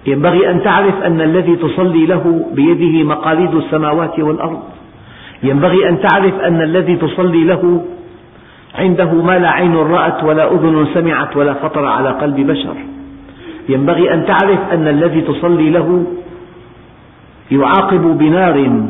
ينبغي 0.07 0.51
أن 0.51 0.63
تعرف 0.63 1.03
أن 1.03 1.21
الذي 1.21 1.55
تصلي 1.55 2.05
له 2.05 2.45
بيده 2.55 3.03
مقاليد 3.03 3.55
السماوات 3.55 4.19
والأرض. 4.19 4.59
ينبغي 5.43 5.89
أن 5.89 6.01
تعرف 6.01 6.39
أن 6.39 6.61
الذي 6.61 6.95
تصلي 6.95 7.43
له 7.43 7.85
عنده 8.75 9.13
ما 9.13 9.39
لا 9.39 9.49
عين 9.49 9.75
رأت 9.75 10.23
ولا 10.23 10.53
أذن 10.53 10.87
سمعت 10.93 11.37
ولا 11.37 11.53
خطر 11.53 11.85
على 11.85 12.09
قلب 12.09 12.47
بشر. 12.47 12.75
ينبغي 13.69 14.13
أن 14.13 14.25
تعرف 14.25 14.59
أن 14.73 14.87
الذي 14.87 15.21
تصلي 15.21 15.69
له 15.69 16.05
يعاقب 17.51 18.17
بنار 18.17 18.85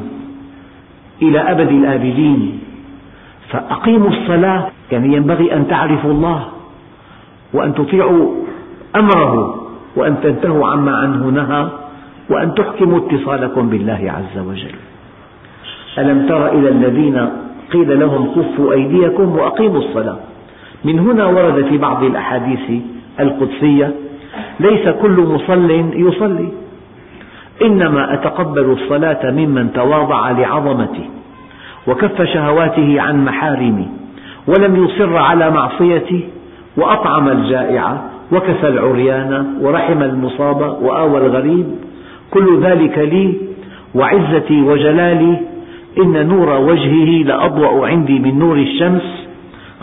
إلى 1.22 1.40
أبد 1.40 1.70
الآبدين. 1.70 2.60
فأقيموا 3.50 4.10
الصلاة 4.10 4.68
يعني 4.92 5.16
ينبغي 5.16 5.54
أن 5.54 5.68
تعرفوا 5.68 6.12
الله 6.12 6.46
وأن 7.54 7.74
تطيعوا 7.74 8.32
أمره 8.96 9.62
وأن 9.96 10.16
تنتهوا 10.24 10.68
عما 10.68 10.96
عنه 10.96 11.30
نهى 11.30 11.68
وأن 12.30 12.54
تحكموا 12.54 13.00
اتصالكم 13.00 13.70
بالله 13.70 14.14
عز 14.18 14.40
وجل. 14.48 14.76
ألم 15.98 16.28
تر 16.28 16.48
إلى 16.48 16.70
الذين 16.70 17.30
قيل 17.74 18.00
لهم 18.00 18.32
كفوا 18.36 18.74
أيديكم 18.74 19.36
وأقيموا 19.36 19.80
الصلاة؟ 19.80 20.18
من 20.86 21.00
هنا 21.00 21.26
ورد 21.26 21.66
في 21.66 21.78
بعض 21.78 22.04
الأحاديث 22.04 22.82
القدسية 23.20 23.96
ليس 24.60 24.90
كل 24.90 25.22
مصل 25.22 25.72
يصلي. 25.96 26.50
إنما 27.62 28.14
أتقبل 28.14 28.78
الصلاة 28.82 29.32
ممن 29.32 29.74
تواضع 29.74 30.32
لعظمتي 30.32 31.10
وكف 31.88 32.22
شهواته 32.22 33.02
عن 33.02 33.26
محارمي 33.26 33.88
ولم 34.48 34.86
يصر 34.86 35.18
على 35.18 35.52
معصيتي 35.52 36.24
وأطعم 36.78 37.30
الجائع 37.30 38.02
وكسى 38.32 38.68
العريان 38.68 39.58
ورحم 39.62 40.04
المصاب 40.04 40.78
وآوى 40.82 41.18
الغريب 41.18 41.66
كل 42.32 42.60
ذلك 42.62 42.98
لي 42.98 43.34
وعزتي 43.96 44.62
وجلالي 44.62 45.38
إن 45.98 46.28
نور 46.28 46.50
وجهه 46.50 47.24
لأضوأ 47.24 47.88
عندي 47.88 48.20
من 48.20 48.40
نور 48.40 48.58
الشمس 48.58 49.28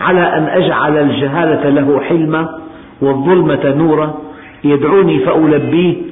على 0.01 0.21
أن 0.21 0.43
أجعل 0.43 0.97
الجهالة 0.97 1.69
له 1.71 2.01
حلما 2.01 2.59
والظلمة 3.03 3.75
نورا 3.77 4.15
يدعوني 4.65 5.19
فألبيه 5.19 6.12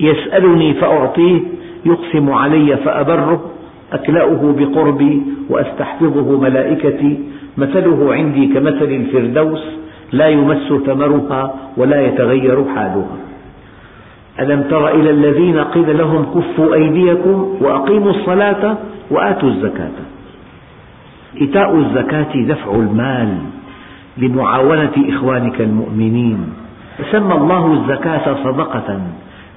يسألني 0.00 0.74
فأعطيه 0.74 1.40
يقسم 1.86 2.30
علي 2.30 2.76
فأبره 2.76 3.40
أكلأه 3.92 4.54
بقربي 4.58 5.22
وأستحفظه 5.50 6.40
ملائكتي 6.40 7.20
مثله 7.56 8.14
عندي 8.14 8.46
كمثل 8.46 8.84
الفردوس 8.84 9.64
لا 10.12 10.28
يمس 10.28 10.72
ثمرها 10.86 11.54
ولا 11.76 12.06
يتغير 12.06 12.64
حالها. 12.74 13.16
ألم 14.40 14.62
تر 14.62 14.88
إلى 14.88 15.10
الذين 15.10 15.58
قيل 15.58 15.98
لهم 15.98 16.24
كفوا 16.34 16.74
أيديكم 16.74 17.56
وأقيموا 17.60 18.10
الصلاة 18.10 18.76
وآتوا 19.10 19.48
الزكاة. 19.48 19.98
إيتاء 21.40 21.76
الزكاة 21.76 22.42
دفع 22.48 22.74
المال 22.74 23.38
لمعاونة 24.18 24.92
إخوانك 25.08 25.60
المؤمنين. 25.60 26.38
سمى 27.12 27.34
الله 27.34 27.72
الزكاة 27.72 28.44
صدقة. 28.44 29.00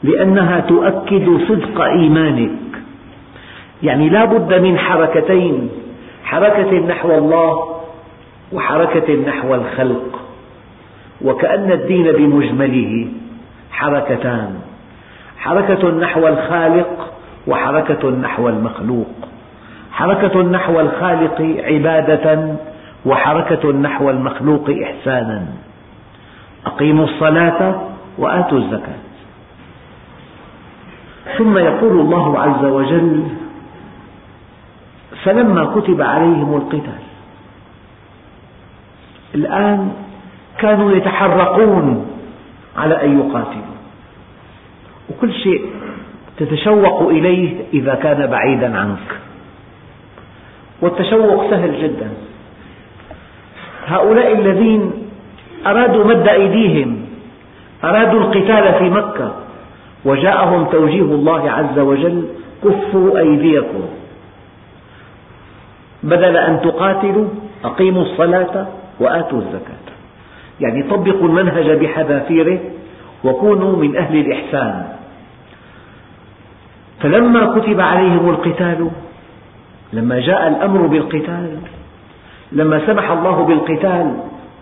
لأنها 0.04 0.60
تؤكد 0.60 1.38
صدق 1.48 1.82
إيمانك. 1.82 2.52
يعني 3.84 4.10
لا 4.10 4.26
بد 4.26 4.54
من 4.54 4.78
حركتين 4.78 5.70
حركة 6.24 6.80
نحو 6.80 7.18
الله 7.18 7.76
وحركة 8.54 9.16
نحو 9.16 9.56
الخلق. 9.56 10.20
وكأن 11.22 11.72
الدين 11.72 12.12
بمجمله 12.12 13.08
حركتان 13.72 14.60
حركة 15.38 15.92
نحو 15.92 16.28
الخالق 16.28 17.14
وحركة 17.48 18.10
نحو 18.10 18.50
المخلوق. 18.50 19.14
حركة 19.92 20.42
نحو 20.42 20.80
الخالق 20.80 21.42
عبادة 21.64 22.56
وحركة 23.06 23.72
نحو 23.72 24.10
المخلوق 24.10 24.70
إحسانا. 24.84 25.46
أقيموا 26.66 27.06
الصلاة 27.06 27.82
وآتوا 28.18 28.58
الزكاة. 28.58 29.13
ثم 31.38 31.58
يقول 31.58 32.00
الله 32.00 32.40
عز 32.40 32.66
وجل 32.66 33.24
فلما 35.24 35.66
كتب 35.66 36.02
عليهم 36.02 36.56
القتال 36.56 37.04
الآن 39.36 39.92
كانوا 40.58 40.92
يتحرقون 40.92 42.08
على 42.78 43.04
أن 43.04 43.20
يقاتلوا. 43.20 43.74
وكل 45.10 45.34
شيء 45.34 45.66
تتشوق 46.38 47.10
إليه 47.10 47.56
إذا 47.74 47.96
كان 47.96 48.28
بعيدا 48.28 48.80
عنك. 48.80 49.20
والتشوق 50.82 51.50
سهل 51.50 51.82
جدا. 51.84 52.10
هؤلاء 53.88 54.34
الذين 54.34 54.92
أرادوا 55.66 56.04
مد 56.06 56.28
أيديهم 56.28 57.06
أرادوا 57.84 58.20
القتال 58.20 58.74
في 58.80 58.90
مكة 58.90 59.43
وجاءهم 60.06 60.66
توجيه 60.66 61.02
الله 61.02 61.52
عز 61.52 61.80
وجل 61.80 62.24
كفوا 62.64 63.20
أيديكم. 63.20 63.84
بدل 66.04 66.38
أن 66.38 66.62
تقاتلوا 66.62 67.28
أقيموا 67.64 68.02
الصلاة 68.02 68.68
وآتوا 69.00 69.40
الزكاة. 69.40 69.84
يعني 70.60 70.84
طبقوا 70.84 71.28
المنهج 71.28 71.72
بحذافيره 71.72 72.60
وكونوا 73.24 73.78
من 73.78 73.96
أهل 73.96 74.16
الإحسان. 74.16 74.86
فلما 77.00 77.60
كتب 77.60 77.82
عليهم 77.82 78.30
القتال 78.30 78.90
لما 79.94 80.20
جاء 80.20 80.48
الأمر 80.48 80.88
بالقتال 80.88 81.58
لما 82.52 82.88
سمح 82.88 83.12
الله 83.12 83.46
بالقتال 83.46 84.14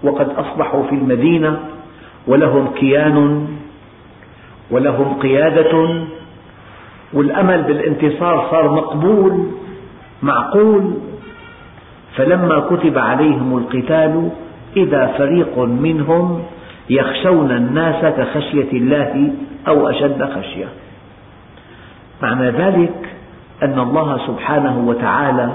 وقد 0.03 0.29
أصبحوا 0.29 0.83
في 0.83 0.95
المدينة 0.95 1.59
ولهم 2.27 2.67
كيان 2.67 3.47
ولهم 4.71 5.19
قيادة. 5.19 6.05
والأمل 7.13 7.63
بالانتصار 7.63 8.47
صار 8.51 8.71
مقبول 8.73 9.47
معقول. 10.23 10.93
فلما 12.15 12.59
كتب 12.59 12.97
عليهم 12.97 13.57
القتال 13.57 14.29
إذا 14.77 15.07
فريق 15.17 15.59
منهم 15.59 16.43
يخشون 16.89 17.51
الناس 17.51 18.05
كخشية 18.05 18.71
الله 18.73 19.33
أو 19.67 19.89
أشد 19.89 20.23
خشية. 20.23 20.67
معنى 22.21 22.49
ذلك 22.49 23.15
أن 23.63 23.79
الله 23.79 24.27
سبحانه 24.27 24.83
وتعالى 24.87 25.51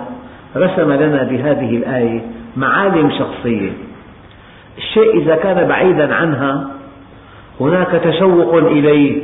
رسم 0.56 0.92
لنا 0.92 1.22
بهذه 1.22 1.76
الآية 1.76 2.20
معالم 2.56 3.10
شخصية. 3.10 3.70
الشيء 4.78 5.22
إذا 5.22 5.36
كان 5.36 5.68
بعيدا 5.68 6.14
عنها 6.14 6.68
هناك 7.60 7.90
تشوق 8.04 8.54
إليه 8.54 9.22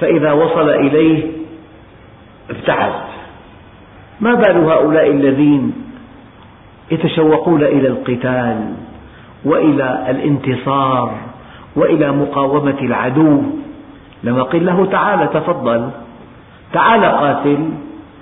فإذا 0.00 0.32
وصل 0.32 0.70
إليه 0.70 1.22
ابتعد. 2.50 2.92
ما 4.20 4.34
بال 4.34 4.56
هؤلاء 4.56 5.10
الذين 5.10 5.72
يتشوقون 6.90 7.62
إلى 7.62 7.88
القتال 7.88 8.74
وإلى 9.44 10.06
الانتصار 10.10 11.16
وإلى 11.76 12.12
مقاومة 12.12 12.78
العدو؟ 12.82 13.42
لما 14.24 14.42
قيل 14.42 14.66
له 14.66 14.86
تعال 14.86 15.30
تفضل 15.32 15.90
تعال 16.72 17.04
قاتل. 17.04 17.68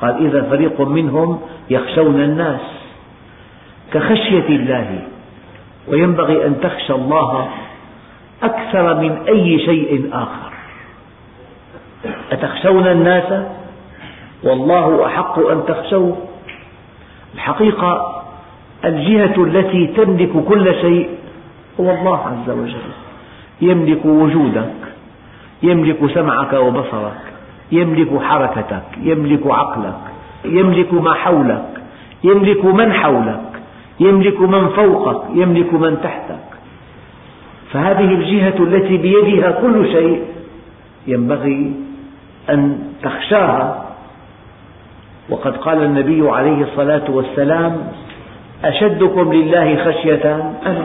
قال 0.01 0.27
إذا 0.27 0.43
فريق 0.43 0.81
منهم 0.81 1.41
يخشون 1.71 2.21
الناس 2.21 2.61
كخشية 3.93 4.49
الله 4.49 4.99
وينبغي 5.89 6.47
أن 6.47 6.61
تخشى 6.61 6.93
الله 6.93 7.49
أكثر 8.43 9.01
من 9.01 9.19
أي 9.29 9.59
شيء 9.59 10.11
آخر. 10.13 10.53
أتخشون 12.33 12.87
الناس؟ 12.87 13.43
والله 14.45 15.07
أحق 15.07 15.39
أن 15.39 15.63
تخشوه. 15.69 16.17
الحقيقة 17.35 18.23
الجهة 18.85 19.45
التي 19.45 19.87
تملك 19.87 20.45
كل 20.49 20.75
شيء 20.81 21.09
هو 21.81 21.91
الله 21.91 22.19
عز 22.27 22.51
وجل. 22.51 22.91
يملك 23.61 24.05
وجودك 24.05 24.73
يملك 25.63 26.15
سمعك 26.15 26.53
وبصرك 26.53 27.21
يملك 27.73 28.23
حركتك 28.23 28.83
يملك 29.03 29.47
عقلك 29.47 30.01
يملك 30.45 30.95
ما 30.95 31.15
حولك 31.15 31.83
يملك 32.25 32.65
من 32.65 32.93
حولك 32.93 33.63
يملك 34.01 34.41
من 34.41 34.69
فوقك 34.69 35.23
يملك 35.35 35.75
من 35.75 36.01
تحتك. 36.03 36.30
فهذه 37.73 38.15
الجهة 38.15 38.65
التي 38.65 38.97
بيدها 38.97 39.51
كل 39.51 39.93
شيء 39.93 40.23
ينبغي 41.07 41.75
أن 42.51 42.79
تخشاها. 43.03 43.87
وقد 45.31 45.57
قال 45.57 45.83
النبي 45.83 46.29
عليه 46.31 46.63
الصلاة 46.63 47.11
والسلام 47.11 47.77
أشدكم 48.65 49.33
لله 49.33 49.85
خشية. 49.85 50.53
أنا 50.67 50.85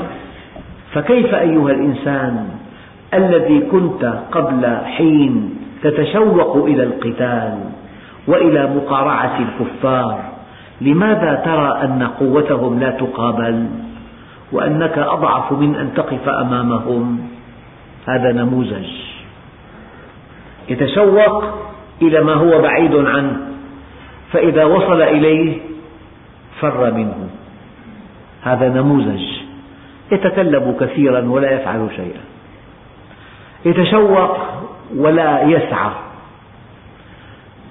فكيف 0.93 1.35
أيها 1.35 1.71
الإنسان 1.71 2.49
الذي 3.13 3.59
كنت 3.59 4.13
قبل 4.31 4.77
حين 4.85 5.55
تتشوق 5.83 6.65
إلى 6.65 6.83
القتال 6.83 7.57
وإلى 8.27 8.69
مقارعة 8.75 9.39
الكفار 9.39 10.23
لماذا 10.81 11.41
ترى 11.45 11.79
أن 11.83 12.07
قوتهم 12.19 12.79
لا 12.79 12.89
تقابل؟ 12.89 13.65
وأنك 14.51 14.97
أضعف 14.97 15.51
من 15.51 15.75
أن 15.75 15.93
تقف 15.95 16.29
أمامهم. 16.29 17.27
هذا 18.07 18.31
نموذج. 18.31 18.87
يتشوق 20.69 21.43
إلى 22.01 22.21
ما 22.21 22.33
هو 22.33 22.61
بعيد 22.61 22.95
عنه 22.95 23.37
فإذا 24.31 24.63
وصل 24.63 25.01
إليه 25.01 25.57
فر 26.59 26.91
منه. 26.91 27.29
هذا 28.43 28.69
نموذج. 28.69 29.23
يتكلم 30.11 30.75
كثيرا 30.79 31.29
ولا 31.29 31.51
يفعل 31.51 31.87
شيئا. 31.95 32.21
يتشوق 33.65 34.37
ولا 34.95 35.41
يسعى. 35.41 35.91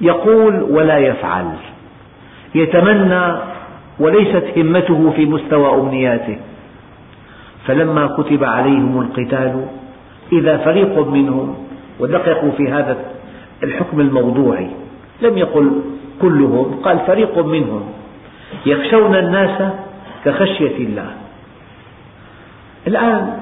يقول 0.00 0.62
ولا 0.62 0.98
يفعل. 0.98 1.50
يتمنى 2.54 3.36
وليست 3.98 4.58
همته 4.58 5.12
في 5.16 5.26
مستوى 5.26 5.80
أمنياته. 5.80 6.36
فلما 7.66 8.06
كتب 8.06 8.44
عليهم 8.44 9.00
القتال 9.00 9.66
إذا 10.32 10.56
فريق 10.56 10.98
منهم 11.08 11.54
ودققوا 12.00 12.50
في 12.50 12.68
هذا 12.72 12.96
الحكم 13.62 14.00
الموضوعي 14.00 14.68
لم 15.22 15.38
يقل 15.38 15.80
كلهم 16.22 16.80
قال 16.84 16.98
فريق 17.06 17.38
منهم 17.38 17.82
يخشون 18.66 19.16
الناس 19.16 19.72
كخشية 20.24 20.76
الله. 20.76 21.10
الآن 22.86 23.38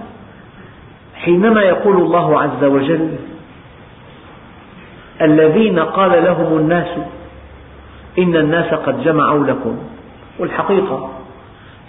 حينما 1.15 1.63
يقول 1.63 1.97
الله 1.97 2.41
عز 2.41 2.65
وجل 2.65 3.11
الذين 5.23 5.79
قال 5.79 6.25
لهم 6.25 6.59
الناس 6.59 6.89
إن 8.19 8.37
الناس 8.37 8.75
قد 8.75 9.03
جمعوا 9.05 9.47
لكم 9.47 9.79
والحقيقة 10.39 11.11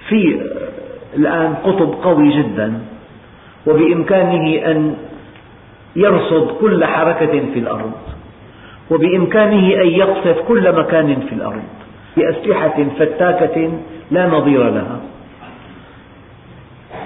في 0.10 0.42
الآن 1.16 1.56
قطب 1.56 1.94
قوي 2.04 2.42
جدا 2.42 2.80
وبإمكانه 3.68 4.72
أن 4.72 4.96
يرصد 5.96 6.48
كل 6.62 6.86
حركة 6.86 7.44
في 7.54 7.60
الأرض 7.60 7.92
وبإمكانه 8.92 9.82
أن 9.82 9.88
يقصف 9.88 10.40
كل 10.48 10.76
مكان 10.80 11.16
في 11.30 11.36
الأرض 11.36 11.64
بأسلحة 12.18 12.84
فتاكة 13.00 13.72
لا 14.12 14.28
نظير 14.28 14.70
لها. 14.70 15.00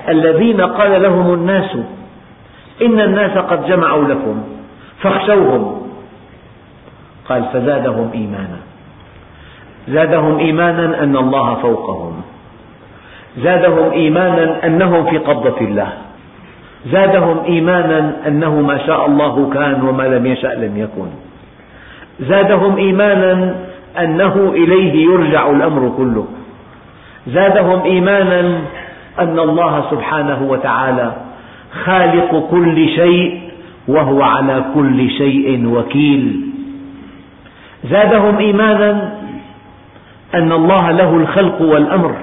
الذين 0.10 0.62
قال 0.62 1.02
لهم 1.02 1.34
الناس 1.34 1.78
إن 2.82 3.00
الناس 3.00 3.38
قد 3.38 3.67
جمعوا 3.67 4.04
لكم 4.04 4.43
فاخشوهم. 5.02 5.88
قال 7.30 7.46
فزادهم 7.54 8.12
إيمانا. 8.13 8.60
زادهم 9.88 10.38
إيمانا 10.38 11.04
أن 11.04 11.17
الله 11.17 11.56
فوقهم. 11.56 12.16
زادهم 13.43 13.91
إيمانا 13.91 14.65
أنهم 14.65 15.06
في 15.06 15.17
قبضة 15.17 15.62
الله. 15.62 15.89
زادهم 16.86 17.43
إيمانا 17.45 18.13
أنه 18.28 18.62
ما 18.62 18.78
شاء 18.78 19.06
الله 19.06 19.50
كان 19.54 19.82
وما 19.82 20.04
لم 20.04 20.26
يشأ 20.26 20.47
لم 20.47 20.78
يكن. 20.78 21.10
زادهم 22.19 22.78
إيمانا 22.78 23.56
أنه 24.00 24.52
إليه 24.56 25.06
يرجع 25.06 25.50
الأمر 25.50 25.93
كله. 25.97 26.26
زادهم 27.28 27.84
إيمانا 27.84 28.60
أن 29.19 29.39
الله 29.39 29.86
سبحانه 29.91 30.47
وتعالى 30.50 31.12
خالق 31.84 32.50
كل 32.52 32.89
شيء 32.89 33.41
وهو 33.88 34.21
على 34.21 34.63
كل 34.73 35.10
شيء 35.10 35.67
وكيل. 35.67 36.41
زادهم 37.84 38.38
إيمانا 38.38 39.12
أن 40.36 40.52
الله 40.52 40.91
له 40.91 41.15
الخلق 41.15 41.62
والأمر. 41.62 42.15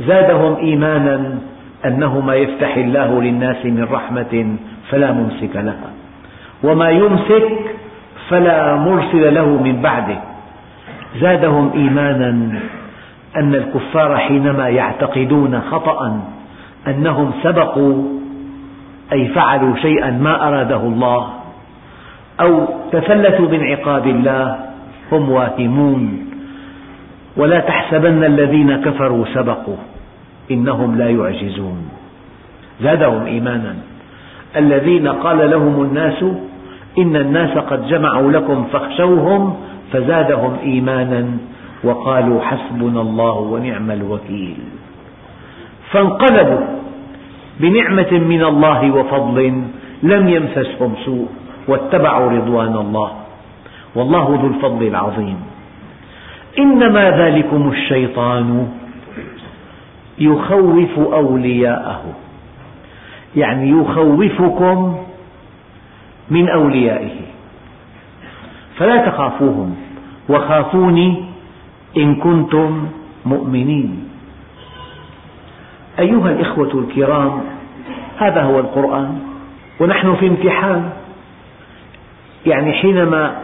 زادهم 0.00 0.56
إيمانا 0.56 1.38
أنه 1.86 2.20
ما 2.20 2.34
يفتح 2.34 2.76
الله 2.76 3.22
للناس 3.22 3.66
من 3.66 3.88
رحمة 3.90 4.56
فلا 4.90 5.12
ممسك 5.12 5.56
لها. 5.56 5.90
وما 6.64 6.90
يمسك 6.90 7.58
فلا 8.28 8.76
مرسل 8.76 9.34
له 9.34 9.46
من 9.46 9.82
بعده. 9.82 10.18
زادهم 11.20 11.70
إيمانا 11.74 12.30
أن 13.36 13.54
الكفار 13.54 14.16
حينما 14.16 14.68
يعتقدون 14.68 15.60
خطأ 15.60 16.20
أنهم 16.88 17.32
سبقوا 17.42 18.02
أي 19.12 19.28
فعلوا 19.28 19.76
شيئا 19.76 20.10
ما 20.10 20.48
أراده 20.48 20.76
الله 20.76 21.28
أو 22.40 22.66
تفلتوا 22.92 23.48
من 23.48 23.64
عقاب 23.64 24.06
الله 24.06 24.58
هم 25.12 25.30
واهمون. 25.30 26.27
ولا 27.38 27.60
تحسبن 27.60 28.24
الذين 28.24 28.76
كفروا 28.76 29.24
سبقوا 29.34 29.76
إنهم 30.50 30.98
لا 30.98 31.08
يعجزون. 31.10 31.88
زادهم 32.80 33.26
إيمانا. 33.26 33.74
الذين 34.56 35.08
قال 35.08 35.50
لهم 35.50 35.82
الناس 35.82 36.24
إن 36.98 37.16
الناس 37.16 37.58
قد 37.58 37.86
جمعوا 37.86 38.32
لكم 38.32 38.64
فاخشوهم 38.72 39.56
فزادهم 39.92 40.56
إيمانا 40.62 41.26
وقالوا 41.84 42.40
حسبنا 42.40 43.00
الله 43.00 43.36
ونعم 43.38 43.90
الوكيل. 43.90 44.56
فانقلبوا 45.90 46.64
بنعمة 47.60 48.12
من 48.12 48.42
الله 48.44 48.90
وفضل 48.90 49.62
لم 50.02 50.28
يمسسهم 50.28 50.94
سوء 51.04 51.28
واتبعوا 51.68 52.30
رضوان 52.30 52.74
الله. 52.76 53.10
والله 53.94 54.38
ذو 54.42 54.46
الفضل 54.46 54.86
العظيم. 54.86 55.57
إنما 56.58 57.10
ذلكم 57.10 57.70
الشيطان 57.70 58.68
يخوف 60.18 60.98
أولياءه. 60.98 62.02
يعني 63.36 63.70
يخوفكم 63.70 64.98
من 66.30 66.48
أوليائه. 66.48 67.20
فلا 68.76 69.06
تخافوهم 69.06 69.76
وخافوني 70.28 71.24
إن 71.96 72.14
كنتم 72.14 72.86
مؤمنين. 73.26 74.08
أيها 75.98 76.30
الإخوة 76.30 76.74
الكرام 76.74 77.40
هذا 78.18 78.42
هو 78.42 78.58
القرآن 78.58 79.18
ونحن 79.80 80.14
في 80.14 80.26
امتحان. 80.26 80.90
يعني 82.46 82.72
حينما 82.72 83.36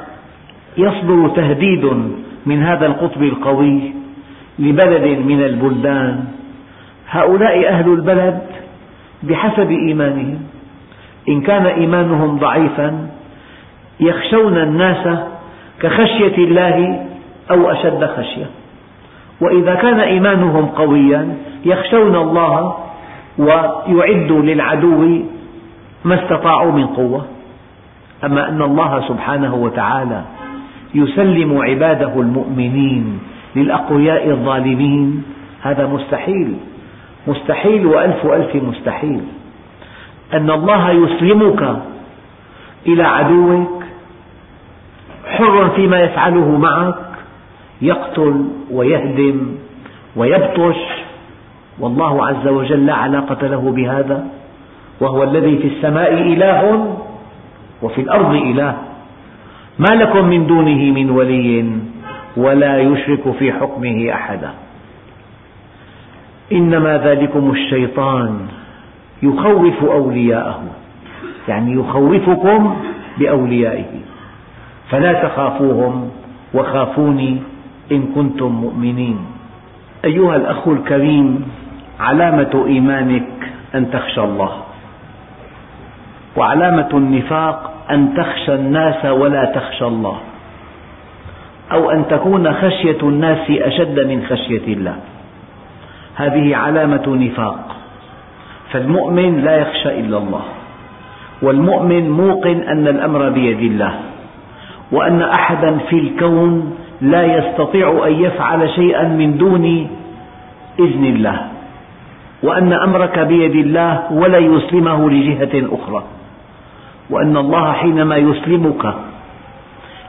يصدر 0.76 1.28
تهديد 1.28 2.14
من 2.46 2.62
هذا 2.62 2.86
القطب 2.86 3.22
القوي 3.22 3.92
لبلد 4.58 5.18
من 5.18 5.42
البلدان. 5.44 6.24
هؤلاء 7.10 7.68
أهل 7.68 7.92
البلد 7.92 8.42
بحسب 9.22 9.70
إيمانهم 9.70 10.38
إن 11.28 11.40
كان 11.40 11.66
إيمانهم 11.66 12.38
ضعيفا 12.38 13.08
يخشون 14.00 14.58
الناس 14.58 15.18
كخشية 15.80 16.36
الله 16.36 17.06
أو 17.50 17.70
أشد 17.70 18.04
خشية. 18.04 18.46
وإذا 19.40 19.74
كان 19.74 20.00
إيمانهم 20.00 20.66
قويا 20.66 21.36
يخشون 21.64 22.16
الله 22.16 22.76
ويعدوا 23.38 24.42
للعدو 24.42 25.22
ما 26.04 26.14
استطاعوا 26.14 26.72
من 26.72 26.86
قوة. 26.86 27.24
أما 28.24 28.48
أن 28.48 28.62
الله 28.62 29.08
سبحانه 29.08 29.54
وتعالى 29.54 30.22
يسلم 30.94 31.58
عباده 31.58 32.20
المؤمنين 32.20 33.18
للأقوياء 33.56 34.30
الظالمين. 34.30 35.22
هذا 35.62 35.86
مستحيل. 35.86 36.56
مستحيل 37.26 37.86
وألف 37.86 38.26
ألف 38.26 38.56
مستحيل. 38.56 39.20
أن 40.32 40.50
الله 40.50 40.90
يسلمك 40.90 41.76
إلى 42.86 43.02
عدوك 43.02 43.84
حر 45.26 45.70
فيما 45.76 46.00
يفعله 46.00 46.58
معك 46.58 46.94
يقتل 47.82 48.44
ويهدم 48.70 49.46
ويبطش. 50.16 50.76
والله 51.80 52.26
عز 52.26 52.48
وجل 52.48 52.86
لا 52.86 52.94
علاقة 52.94 53.46
له 53.46 53.72
بهذا 53.76 54.26
وهو 55.00 55.22
الذي 55.22 55.58
في 55.58 55.68
السماء 55.68 56.12
إله 56.12 56.96
وفي 57.82 58.00
الأرض 58.00 58.34
إله. 58.34 58.93
ما 59.78 59.94
لكم 59.94 60.24
من 60.24 60.46
دونه 60.46 60.92
من 60.92 61.10
ولي 61.10 61.66
ولا 62.36 62.78
يشرك 62.78 63.30
في 63.38 63.52
حكمه 63.52 64.12
أحدا. 64.12 64.50
إنما 66.52 66.98
ذلكم 66.98 67.50
الشيطان 67.50 68.46
يخوف 69.22 69.84
أولياءه 69.84 70.62
يعني 71.48 71.72
يخوفكم 71.72 72.76
بأوليائه. 73.18 74.00
فلا 74.90 75.12
تخافوهم 75.12 76.10
وخافوني 76.54 77.38
إن 77.92 78.02
كنتم 78.14 78.46
مؤمنين. 78.46 79.18
أيها 80.04 80.36
الأخ 80.36 80.68
الكريم 80.68 81.48
علامة 82.00 82.64
إيمانك 82.66 83.28
أن 83.74 83.90
تخشى 83.90 84.20
الله 84.20 84.52
وعلامة 86.36 86.88
النفاق 86.92 87.73
أن 87.90 88.14
تخشى 88.16 88.54
الناس 88.54 89.04
ولا 89.04 89.44
تخشى 89.44 89.84
الله. 89.84 90.16
أو 91.72 91.90
أن 91.90 92.04
تكون 92.10 92.52
خشية 92.52 92.98
الناس 93.02 93.50
أشد 93.50 94.00
من 94.00 94.26
خشية 94.30 94.74
الله. 94.74 94.94
هذه 96.14 96.56
علامة 96.56 97.02
نفاق. 97.06 97.76
فالمؤمن 98.72 99.44
لا 99.44 99.56
يخشى 99.56 100.00
إلا 100.00 100.18
الله. 100.18 100.42
والمؤمن 101.42 102.10
موقن 102.10 102.60
أن 102.62 102.88
الأمر 102.88 103.28
بيد 103.28 103.60
الله. 103.60 103.94
وأن 104.92 105.22
أحدا 105.22 105.78
في 105.90 105.98
الكون 105.98 106.76
لا 107.00 107.38
يستطيع 107.38 108.06
أن 108.06 108.12
يفعل 108.12 108.70
شيئا 108.70 109.08
من 109.08 109.38
دون 109.38 109.88
إذن 110.78 111.04
الله. 111.04 111.40
وأن 112.42 112.72
أمرك 112.72 113.18
بيد 113.18 113.54
الله 113.54 114.12
ولا 114.12 114.38
يسلمه 114.38 115.10
لجهة 115.10 115.68
أخرى. 115.74 116.04
وأن 117.10 117.36
الله 117.36 117.72
حينما 117.72 118.16
يسلمك 118.16 118.94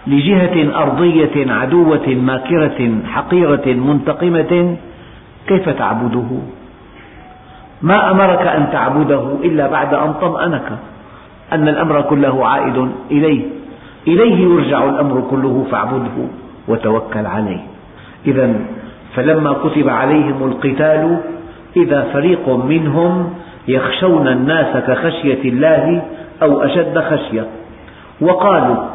لجهة 0.08 0.82
أرضية 0.82 1.52
عدوة 1.54 2.08
ماكرة 2.08 2.92
حقيرة 3.08 3.66
منتقمة 3.68 4.76
كيف 5.48 5.70
تعبده؟ 5.70 6.30
ما 7.82 8.12
أمرك 8.12 8.48
أن 8.48 8.70
تعبده 8.72 9.24
إلا 9.44 9.68
بعد 9.68 9.94
أن 9.94 10.14
طمأنك 10.14 10.72
أن 11.54 11.68
الأمر 11.68 12.02
كله 12.02 12.48
عائد 12.48 12.92
إليه 13.12 13.42
إليه 14.08 14.44
يرجع 14.44 14.84
الأمر 14.84 15.22
كله 15.30 15.66
فاعبده 15.72 16.18
وتوكل 16.68 17.26
عليه 17.26 17.60
إذا 18.28 18.54
فلما 19.16 19.54
كتب 19.54 19.90
عليهم 19.90 20.44
القتال 20.44 21.18
إذا 21.78 22.08
فريق 22.14 22.50
منهم 22.50 23.34
يخشون 23.68 24.28
الناس 24.28 24.78
كخشية 24.88 25.50
الله 25.50 26.02
أو 26.42 26.64
أشد 26.64 27.00
خشية 27.00 27.48
وقالوا 28.22 28.86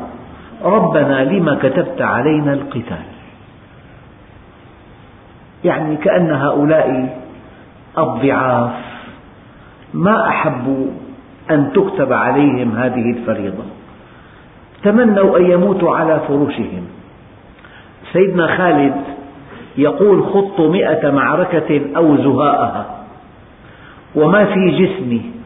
ربنا 0.65 1.25
لم 1.25 1.55
كتبت 1.55 2.03
علينا 2.03 2.53
القتال 2.53 3.05
يعني 5.65 5.97
كأن 5.97 6.31
هؤلاء 6.31 7.19
الضعاف 7.99 8.73
ما 9.95 10.29
أحبوا 10.29 10.87
أن 11.51 11.73
تكتب 11.73 12.13
عليهم 12.13 12.77
هذه 12.77 13.11
الفريضة 13.11 13.65
تمنوا 14.83 15.39
أن 15.39 15.51
يموتوا 15.51 15.97
على 15.97 16.21
فرشهم 16.29 16.85
سيدنا 18.13 18.57
خالد 18.57 18.95
يقول 19.79 20.25
خضت 20.25 20.61
مئة 20.61 21.11
معركة 21.11 21.81
أو 21.97 22.17
زهاءها 22.17 22.87
وما 24.15 24.45
في 24.45 24.71
جسمي 24.71 25.40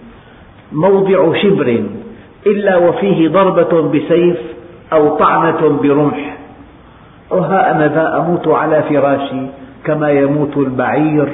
موضع 0.75 1.43
شبر 1.43 1.85
إلا 2.47 2.77
وفيه 2.77 3.29
ضربة 3.29 3.83
بسيف 3.83 4.37
أو 4.93 5.17
طعنة 5.17 5.79
برمح. 5.83 6.37
وها 7.31 7.71
أنا 7.71 7.89
ذا 7.89 8.17
أموت 8.17 8.49
على 8.49 8.83
فراشي 8.83 9.47
كما 9.85 10.11
يموت 10.11 10.57
البعير 10.57 11.29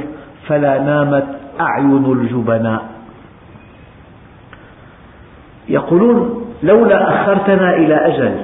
فلا 0.46 0.79
نامت 0.79 1.26
أعين 1.61 2.05
الجبناء. 2.12 2.83
يقولون 5.68 6.44
لولا 6.62 7.09
أخرتنا 7.09 7.76
إلى 7.76 7.94
أجل 7.94 8.35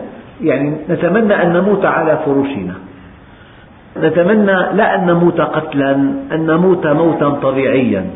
يعني 0.40 0.76
نتمنى 0.88 1.42
أن 1.42 1.52
نموت 1.52 1.84
على 1.84 2.18
فرشنا 2.26 2.74
نتمنى 3.96 4.52
لا 4.52 4.94
أن 4.94 5.06
نموت 5.06 5.40
قتلا 5.40 5.92
أن 6.32 6.46
نموت 6.46 6.86
موتا 6.86 7.30
طبيعيا. 7.30 8.06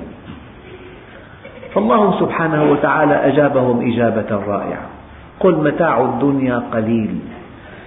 فالله 1.74 2.20
سبحانه 2.20 2.72
وتعالى 2.72 3.14
أجابهم 3.14 3.92
إجابة 3.92 4.36
رائعة. 4.46 4.86
قل 5.40 5.54
متاع 5.54 6.00
الدنيا 6.00 6.62
قليل. 6.72 7.18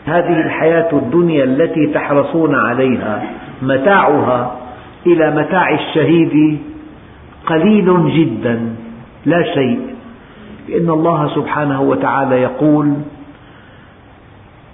هذه 0.05 0.41
الحياة 0.45 0.89
الدنيا 0.93 1.43
التي 1.43 1.87
تحرصون 1.87 2.55
عليها 2.55 3.23
متاعها 3.61 4.55
إلى 5.07 5.31
متاع 5.31 5.69
الشهيد 5.69 6.59
قليل 7.45 8.11
جدا 8.15 8.75
لا 9.25 9.43
شيء. 9.53 9.79
لأن 10.69 10.89
الله 10.89 11.35
سبحانه 11.35 11.81
وتعالى 11.81 12.41
يقول 12.41 12.93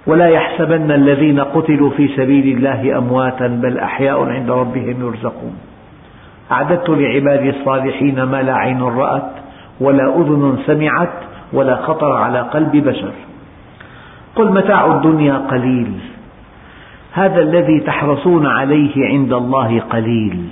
ولا 0.06 0.28
يحسبن 0.28 0.90
الذين 0.90 1.40
قتلوا 1.40 1.90
في 1.90 2.08
سبيل 2.08 2.56
الله 2.56 2.98
أمواتا 2.98 3.46
بل 3.46 3.78
أحياء 3.78 4.24
عند 4.24 4.50
ربهم 4.50 5.06
يرزقون. 5.06 5.54
أعددت 6.52 6.90
لعبادي 6.90 7.50
الصالحين 7.50 8.22
ما 8.22 8.42
لا 8.42 8.54
عين 8.54 8.82
رأت 8.82 9.30
ولا 9.80 10.16
أذن 10.16 10.58
سمعت 10.66 11.12
ولا 11.52 11.76
خطر 11.76 12.12
على 12.12 12.40
قلب 12.40 12.76
بشر. 12.76 13.12
قل 14.36 14.52
متاع 14.52 14.86
الدنيا 14.86 15.36
قليل. 15.36 15.92
هذا 17.12 17.40
الذي 17.42 17.80
تحرصون 17.80 18.46
عليه 18.46 19.06
عند 19.06 19.32
الله 19.32 19.80
قليل. 19.80 20.48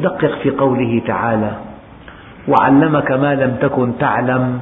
دقق 0.00 0.38
في 0.42 0.50
قوله 0.50 1.02
تعالى 1.06 1.52
وعلمك 2.48 3.10
ما 3.12 3.34
لم 3.34 3.56
تكن 3.60 3.98
تعلم 3.98 4.58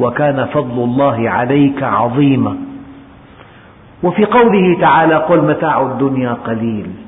وكان 0.00 0.46
فضل 0.46 0.84
الله 0.84 1.30
عليك 1.30 1.82
عظيما. 1.82 2.56
وفي 4.02 4.24
قوله 4.24 4.80
تعالى 4.80 5.14
قل 5.14 5.40
متاع 5.42 5.82
الدنيا 5.82 6.32
قليل. 6.32 7.05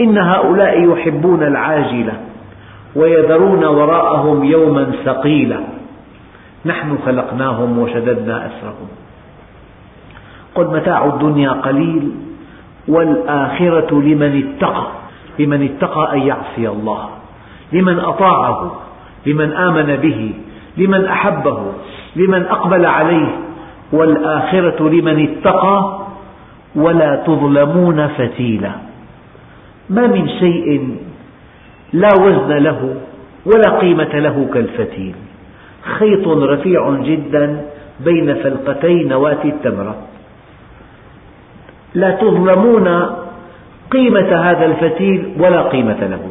إن 0.00 0.18
هؤلاء 0.18 0.92
يحبون 0.92 1.42
العاجلة 1.42 2.12
ويذرون 2.96 3.64
وراءهم 3.64 4.44
يوما 4.44 4.92
ثقيلا. 5.04 5.60
نحن 6.66 6.98
خلقناهم 7.06 7.78
وشددنا 7.78 8.46
أسرهم. 8.46 8.88
قل 10.54 10.66
متاع 10.66 11.04
الدنيا 11.04 11.50
قليل 11.50 12.10
والآخرة 12.88 14.00
لمن 14.00 14.44
اتقى 14.44 14.86
لمن 15.38 15.62
اتقى 15.62 16.12
أن 16.12 16.22
يعصي 16.22 16.68
الله 16.68 17.08
لمن 17.72 17.98
أطاعه 17.98 18.72
لمن 19.26 19.52
آمن 19.52 19.96
به 19.96 20.34
لمن 20.76 21.04
أحبه 21.04 21.58
لمن 22.16 22.42
أقبل 22.46 22.86
عليه 22.86 23.28
والآخرة 23.92 24.88
لمن 24.88 25.28
اتقى 25.28 25.98
ولا 26.76 27.16
تظلمون 27.16 28.06
فتيلا. 28.06 28.72
ما 29.92 30.06
من 30.06 30.28
شيء 30.28 30.96
لا 31.92 32.08
وزن 32.16 32.52
له 32.52 32.80
ولا 33.46 33.70
قيمة 33.78 34.12
له 34.18 34.48
كالفتيل. 34.54 35.14
خيط 35.82 36.28
رفيع 36.28 36.80
جدا 37.02 37.60
بين 38.00 38.34
فلقتي 38.34 39.04
نواة 39.04 39.44
التمرة 39.44 39.96
لا 41.94 42.10
تظلمون 42.10 42.86
قيمة 43.90 44.30
هذا 44.36 44.64
الفتيل 44.64 45.36
ولا 45.38 45.62
قيمة 45.62 46.00
له. 46.06 46.24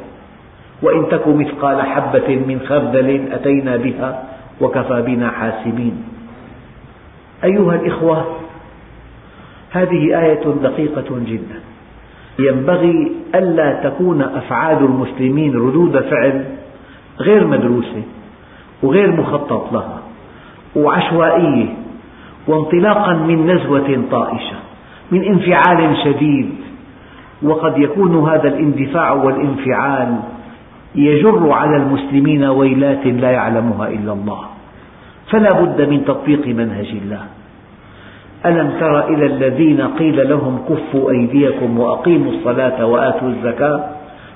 وإن 0.82 1.10
تك 1.10 1.28
مثقال 1.28 1.82
حبة 1.82 2.30
من 2.36 2.60
خردل 2.70 3.10
أتينا 3.32 3.76
بها 3.78 4.24
وكفى 4.62 5.02
بنا 5.02 5.30
حاسبين. 5.30 6.04
أيها 7.44 7.76
الإخوة 7.76 8.26
هذه 9.72 10.02
آية 10.22 10.44
دقيقة 10.64 11.10
جدا. 11.10 11.60
ينبغي 12.40 13.12
ألا 13.36 13.90
تكون 13.90 14.22
أفعال 14.22 14.78
المسلمين 14.78 15.56
ردود 15.56 16.00
فعل 16.00 16.46
غير 17.20 17.48
مدروسة 17.48 18.04
وغير 18.84 19.12
مخطط 19.12 19.74
لها 19.74 20.02
وعشوائية 20.76 21.68
وانطلاقا 22.48 23.14
من 23.14 23.46
نزوة 23.52 24.04
طائشة 24.12 24.56
من 25.12 25.24
انفعال 25.24 25.98
شديد. 26.04 26.50
وقد 27.44 27.78
يكون 27.78 28.30
هذا 28.30 28.48
الاندفاع 28.48 29.12
والانفعال 29.12 30.16
يجر 30.96 31.52
على 31.52 31.78
المسلمين 31.78 32.44
ويلات 32.44 33.06
لا 33.06 33.32
يعلمها 33.32 33.88
إلا 33.88 34.14
الله. 34.14 34.46
فلا 35.32 35.62
بد 35.62 35.90
من 35.90 36.06
تطبيق 36.06 36.48
منهج 36.48 36.88
الله. 36.88 37.24
ألم 38.46 38.72
تر 38.80 39.10
إلى 39.10 39.26
الذين 39.26 39.82
قيل 39.82 40.30
لهم 40.30 40.60
كفوا 40.70 41.12
أيديكم 41.12 41.80
وأقيموا 41.80 42.32
الصلاة 42.32 42.86
وآتوا 42.86 43.28
الزكاة؟ 43.28 43.90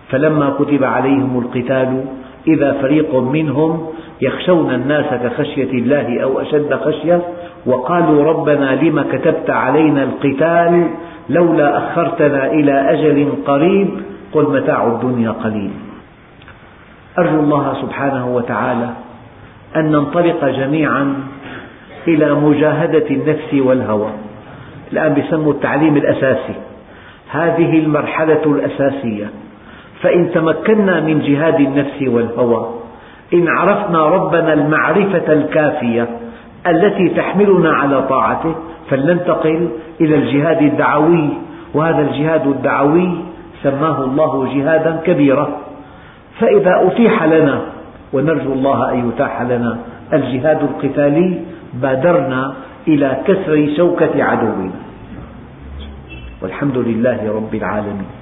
فلما 0.10 0.50
كتب 0.50 0.84
عليهم 0.84 1.40
القتال 1.40 2.06
إذا 2.48 2.72
فريق 2.82 3.16
منهم 3.16 3.88
يخشون 4.22 4.74
الناس 4.74 5.06
كخشية 5.06 5.72
الله 5.72 6.24
أو 6.24 6.42
أشد 6.42 6.74
خشية 6.74 7.22
وقالوا 7.66 8.24
ربنا 8.24 8.76
لم 8.76 9.02
كتبت 9.02 9.50
علينا 9.50 10.04
القتال 10.04 10.88
لولا 11.30 11.78
أخرتنا 11.78 12.52
إلى 12.52 12.92
أجل 12.92 13.28
قريب؟ 13.48 13.90
قل 14.34 14.44
متاع 14.44 14.88
الدنيا 14.88 15.32
قليل. 15.32 15.72
أرجو 17.20 17.40
الله 17.40 17.74
سبحانه 17.82 18.36
وتعالى 18.36 18.90
أن 19.76 19.92
ننطلق 19.92 20.46
جميعا 20.46 21.16
إلى 22.08 22.34
مجاهدة 22.34 23.06
النفس 23.12 23.54
والهوى. 23.54 24.10
الآن 24.94 25.18
يسموا 25.18 25.54
التعليم 25.54 25.98
الأساسي. 25.98 26.56
هذه 27.32 27.80
المرحلة 27.80 28.42
الأساسية. 28.46 29.26
فإن 30.02 30.32
تمكنا 30.32 31.00
من 31.00 31.20
جهاد 31.20 31.60
النفس 31.60 32.02
والهوى 32.02 32.70
إن 33.34 33.48
عرفنا 33.48 34.06
ربنا 34.06 34.54
المعرفة 34.54 35.34
الكافية 35.34 36.08
التي 36.68 37.10
تحملنا 37.10 37.74
على 37.74 38.02
طاعته 38.02 38.56
فلننتقل 38.90 39.70
إلى 40.02 40.16
الجهاد 40.16 40.62
الدعوي. 40.62 41.30
وهذا 41.74 42.02
الجهاد 42.02 42.48
الدعوي 42.48 43.18
سماه 43.64 44.04
الله 44.04 44.54
جهادا 44.56 45.02
كبيرا. 45.06 45.48
فإذا 46.40 46.88
أتيح 46.88 47.24
لنا 47.24 47.62
ونرجو 48.14 48.54
الله 48.54 48.92
أن 48.92 49.10
يتاح 49.10 49.42
لنا 49.42 49.78
الجهاد 50.14 50.60
القتالي 50.62 51.40
بادرنا 51.82 52.54
إلى 52.88 53.10
كسر 53.28 53.74
شوكة 53.78 54.24
عدونا. 54.24 54.72
والحمد 56.42 56.78
لله 56.78 57.20
رب 57.36 57.54
العالمين. 57.56 58.16